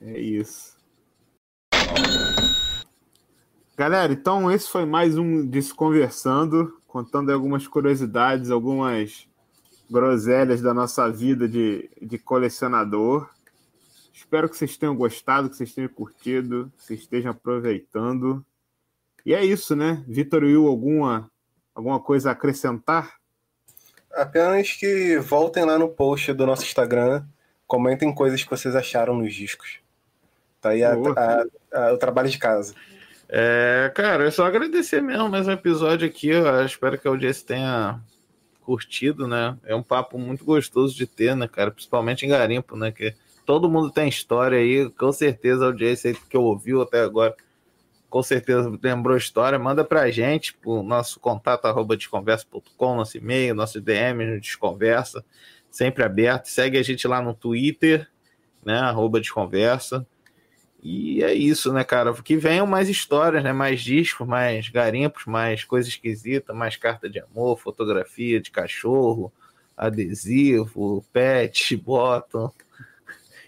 [0.00, 0.74] É isso.
[3.76, 9.28] Galera, então esse foi mais um Desconversando, contando algumas curiosidades, algumas
[9.90, 13.28] groselhas da nossa vida de, de colecionador.
[14.14, 18.42] Espero que vocês tenham gostado, que vocês tenham curtido, que vocês estejam aproveitando.
[19.26, 20.02] E é isso, né?
[20.08, 21.30] Vitor Will, alguma,
[21.74, 23.14] alguma coisa a acrescentar?
[24.12, 27.24] Apenas que voltem lá no post do nosso Instagram,
[27.66, 29.78] comentem coisas que vocês acharam nos discos.
[30.60, 32.74] Tá aí a- a- a- o trabalho de casa.
[33.28, 36.28] É, cara, é só agradecer mesmo mais um episódio aqui.
[36.28, 38.00] Eu espero que a audiência tenha
[38.62, 39.58] curtido, né?
[39.64, 41.70] É um papo muito gostoso de ter, né, cara?
[41.70, 42.92] Principalmente em garimpo, né?
[42.92, 43.14] Que
[43.44, 44.88] todo mundo tem história aí.
[44.90, 47.34] Com certeza a audiência aí que eu ouviu até agora,
[48.14, 49.58] com certeza lembrou história.
[49.58, 55.24] Manda pra gente, pro nosso contato arroba desconversa.com, nosso e-mail, nosso DM no Desconversa,
[55.68, 56.46] sempre aberto.
[56.46, 58.08] Segue a gente lá no Twitter,
[58.64, 58.78] né?
[58.78, 60.06] Arroba Desconversa.
[60.80, 62.14] E é isso, né, cara?
[62.14, 63.52] Que venham mais histórias, né?
[63.52, 69.32] Mais discos, mais garimpos, mais coisa esquisita, mais carta de amor, fotografia de cachorro,
[69.76, 72.48] adesivo, pet, bottom.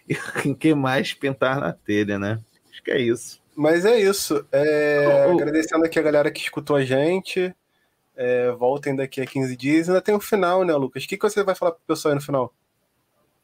[0.08, 0.14] E
[0.50, 2.40] o que mais pintar na telha, né?
[2.68, 3.45] Acho que é isso.
[3.56, 4.46] Mas é isso.
[4.52, 5.34] É, Oh, oh.
[5.34, 7.54] Agradecendo aqui a galera que escutou a gente.
[8.14, 9.88] É, voltem daqui a 15 dias.
[9.88, 11.04] Ainda tem o final, né, Lucas?
[11.04, 12.54] O que, que você vai falar pro pessoal aí no final?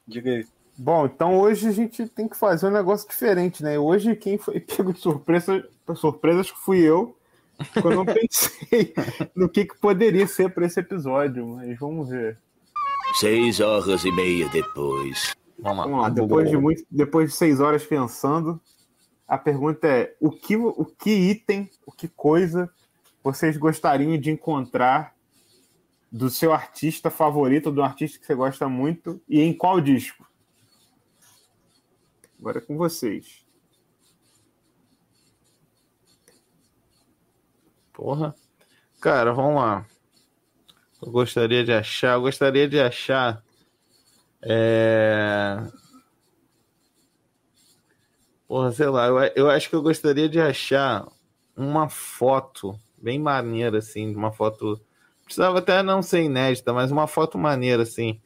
[0.06, 0.46] Diga aí.
[0.76, 3.78] Bom, então hoje a gente tem que fazer um negócio diferente, né?
[3.78, 7.16] Hoje quem foi pego de surpresa, surpresa acho que fui eu,
[7.72, 8.94] porque eu não pensei
[9.34, 12.38] no que, que poderia ser para esse episódio, mas vamos ver.
[13.14, 15.34] Seis horas e meia depois.
[15.58, 15.84] Vamos lá.
[15.84, 18.58] Vamos lá, depois de, muito, depois de seis horas pensando,
[19.32, 22.70] a pergunta é: o que, o que item, o que coisa
[23.24, 25.16] vocês gostariam de encontrar
[26.10, 30.28] do seu artista favorito, do artista que você gosta muito, e em qual disco?
[32.38, 33.42] Agora é com vocês.
[37.94, 38.34] Porra.
[39.00, 39.86] Cara, vamos lá.
[41.00, 43.42] Eu gostaria de achar, eu gostaria de achar.
[44.42, 45.56] É...
[48.52, 51.08] Porra, sei lá, eu, eu acho que eu gostaria de achar
[51.56, 54.78] uma foto bem maneira, assim, uma foto.
[55.24, 58.20] Precisava até não ser inédita, mas uma foto maneira, assim,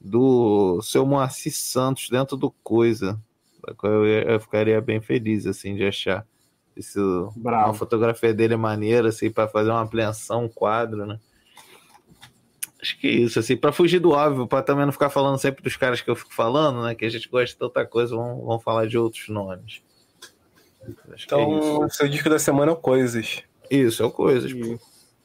[0.00, 3.20] do seu Moacir Santos dentro do Coisa.
[3.64, 6.26] da qual Eu, eu ficaria bem feliz, assim, de achar.
[6.76, 11.20] Isso, uma fotografia dele é maneira, assim, para fazer uma apreensão, um quadro, né?
[12.80, 15.62] Acho que é isso, assim, para fugir do óbvio, para também não ficar falando sempre
[15.62, 16.94] dos caras que eu fico falando, né?
[16.94, 19.82] Que a gente gosta de tanta coisa, vamos, vamos falar de outros nomes.
[21.12, 23.24] Acho que é Então, o seu disco da semana é o Coisas.
[23.24, 23.42] isso.
[23.70, 24.52] Isso, é o coisas.
[24.52, 24.58] pô.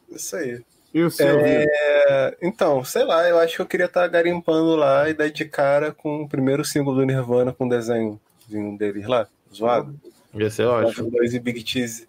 [0.09, 0.61] E, Isso aí.
[0.93, 1.37] e o seu?
[1.37, 1.45] Vitor?
[1.47, 5.45] É, então, sei lá, eu acho que eu queria estar garimpando lá e dar de
[5.45, 9.97] cara com o primeiro single do Nirvana com o desenhozinho deles lá, zoado.
[10.33, 11.11] Ia ser ótimo.
[11.11, 12.07] Dois e Big Cheese.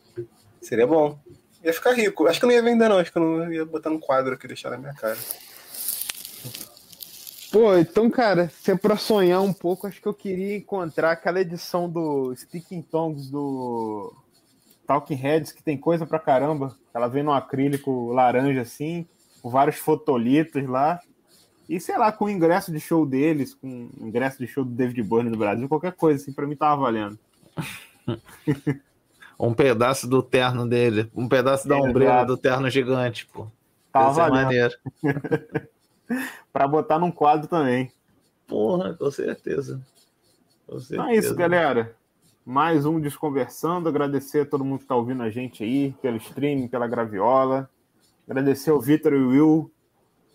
[0.61, 1.18] Seria bom.
[1.64, 2.26] Ia ficar rico.
[2.26, 2.98] Acho que eu não ia vender, não.
[2.98, 5.16] Acho que eu não ia botar no quadro aqui deixar na minha cara.
[7.50, 11.40] Pô, então, cara, se é pra sonhar um pouco, acho que eu queria encontrar aquela
[11.40, 14.12] edição do Speaking Tongues do
[14.86, 16.76] Talking Heads, que tem coisa pra caramba.
[16.92, 19.06] Ela vem num acrílico laranja assim,
[19.40, 21.00] com vários fotolitos lá.
[21.68, 24.70] E sei lá, com o ingresso de show deles, com o ingresso de show do
[24.70, 27.18] David Byrne no Brasil, qualquer coisa assim, pra mim tava valendo.
[29.39, 33.47] Um pedaço do terno dele, um pedaço da ombreira do terno gigante, pô.
[33.93, 34.45] Tava valendo.
[34.45, 34.74] maneiro.
[36.53, 37.91] Pra botar num quadro também.
[38.47, 39.80] Porra, com certeza.
[40.66, 40.95] Com certeza.
[40.95, 41.97] Então é isso, galera.
[42.45, 43.89] mais um Desconversando.
[43.89, 47.68] Agradecer a todo mundo que está ouvindo a gente aí, pelo streaming, pela graviola.
[48.28, 49.70] Agradecer ao Vitor e o Will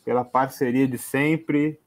[0.03, 1.79] pela parceria de sempre.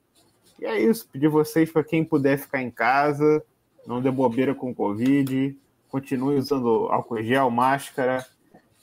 [0.61, 3.43] E é isso, pedir vocês para quem puder ficar em casa,
[3.85, 5.59] não dê bobeira com Covid,
[5.93, 8.27] continue usando álcool gel, máscara,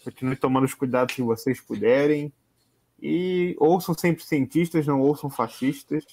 [0.04, 2.32] continue tomando os cuidados que vocês puderem.
[3.02, 6.06] E ouçam sempre cientistas, não ouçam fascistas.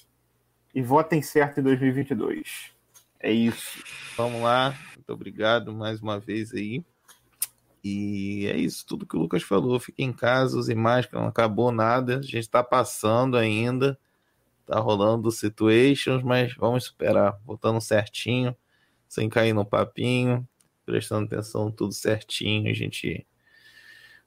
[0.74, 2.72] E votem certo em 2022.
[3.20, 3.84] É isso.
[4.16, 4.74] Vamos lá.
[4.94, 6.82] Muito obrigado mais uma vez aí.
[7.84, 9.78] E é isso, tudo que o Lucas falou.
[9.78, 12.18] Fique em casa, use máscara, não acabou nada.
[12.18, 13.99] A gente está passando ainda.
[14.64, 17.38] Tá rolando situations, mas vamos esperar.
[17.44, 18.57] Voltando certinho,
[19.09, 20.47] sem cair no papinho,
[20.87, 22.70] prestando atenção tudo certinho.
[22.70, 23.26] A gente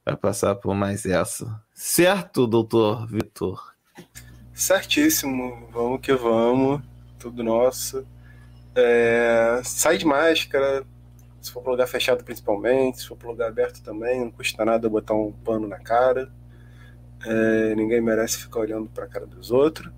[0.05, 1.63] vai passar por mais essa.
[1.73, 3.73] Certo, doutor Vitor?
[4.53, 5.69] Certíssimo.
[5.71, 6.81] Vamos que vamos.
[7.17, 8.05] Tudo nosso.
[8.75, 9.61] É...
[9.63, 10.85] Sai de máscara,
[11.41, 14.89] se for para lugar fechado principalmente, se for para lugar aberto também, não custa nada
[14.89, 16.31] botar um pano na cara.
[17.25, 19.91] É, ninguém merece ficar olhando para a cara dos outros.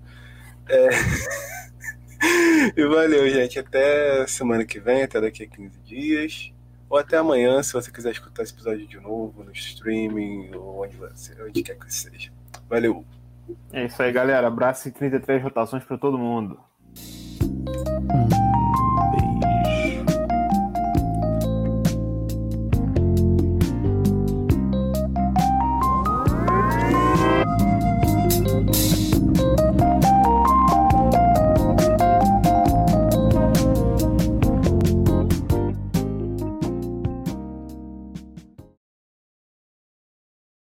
[0.68, 0.88] É...
[2.76, 3.58] e valeu, gente.
[3.58, 6.51] Até semana que vem, até daqui a 15 dias
[6.92, 10.94] ou até amanhã, se você quiser escutar esse episódio de novo, no streaming, ou onde,
[10.94, 12.30] você, onde quer que seja.
[12.68, 13.02] Valeu!
[13.72, 14.46] É isso aí, galera.
[14.46, 16.60] Abraço e 33 rotações para todo mundo.
[17.42, 18.41] Hum.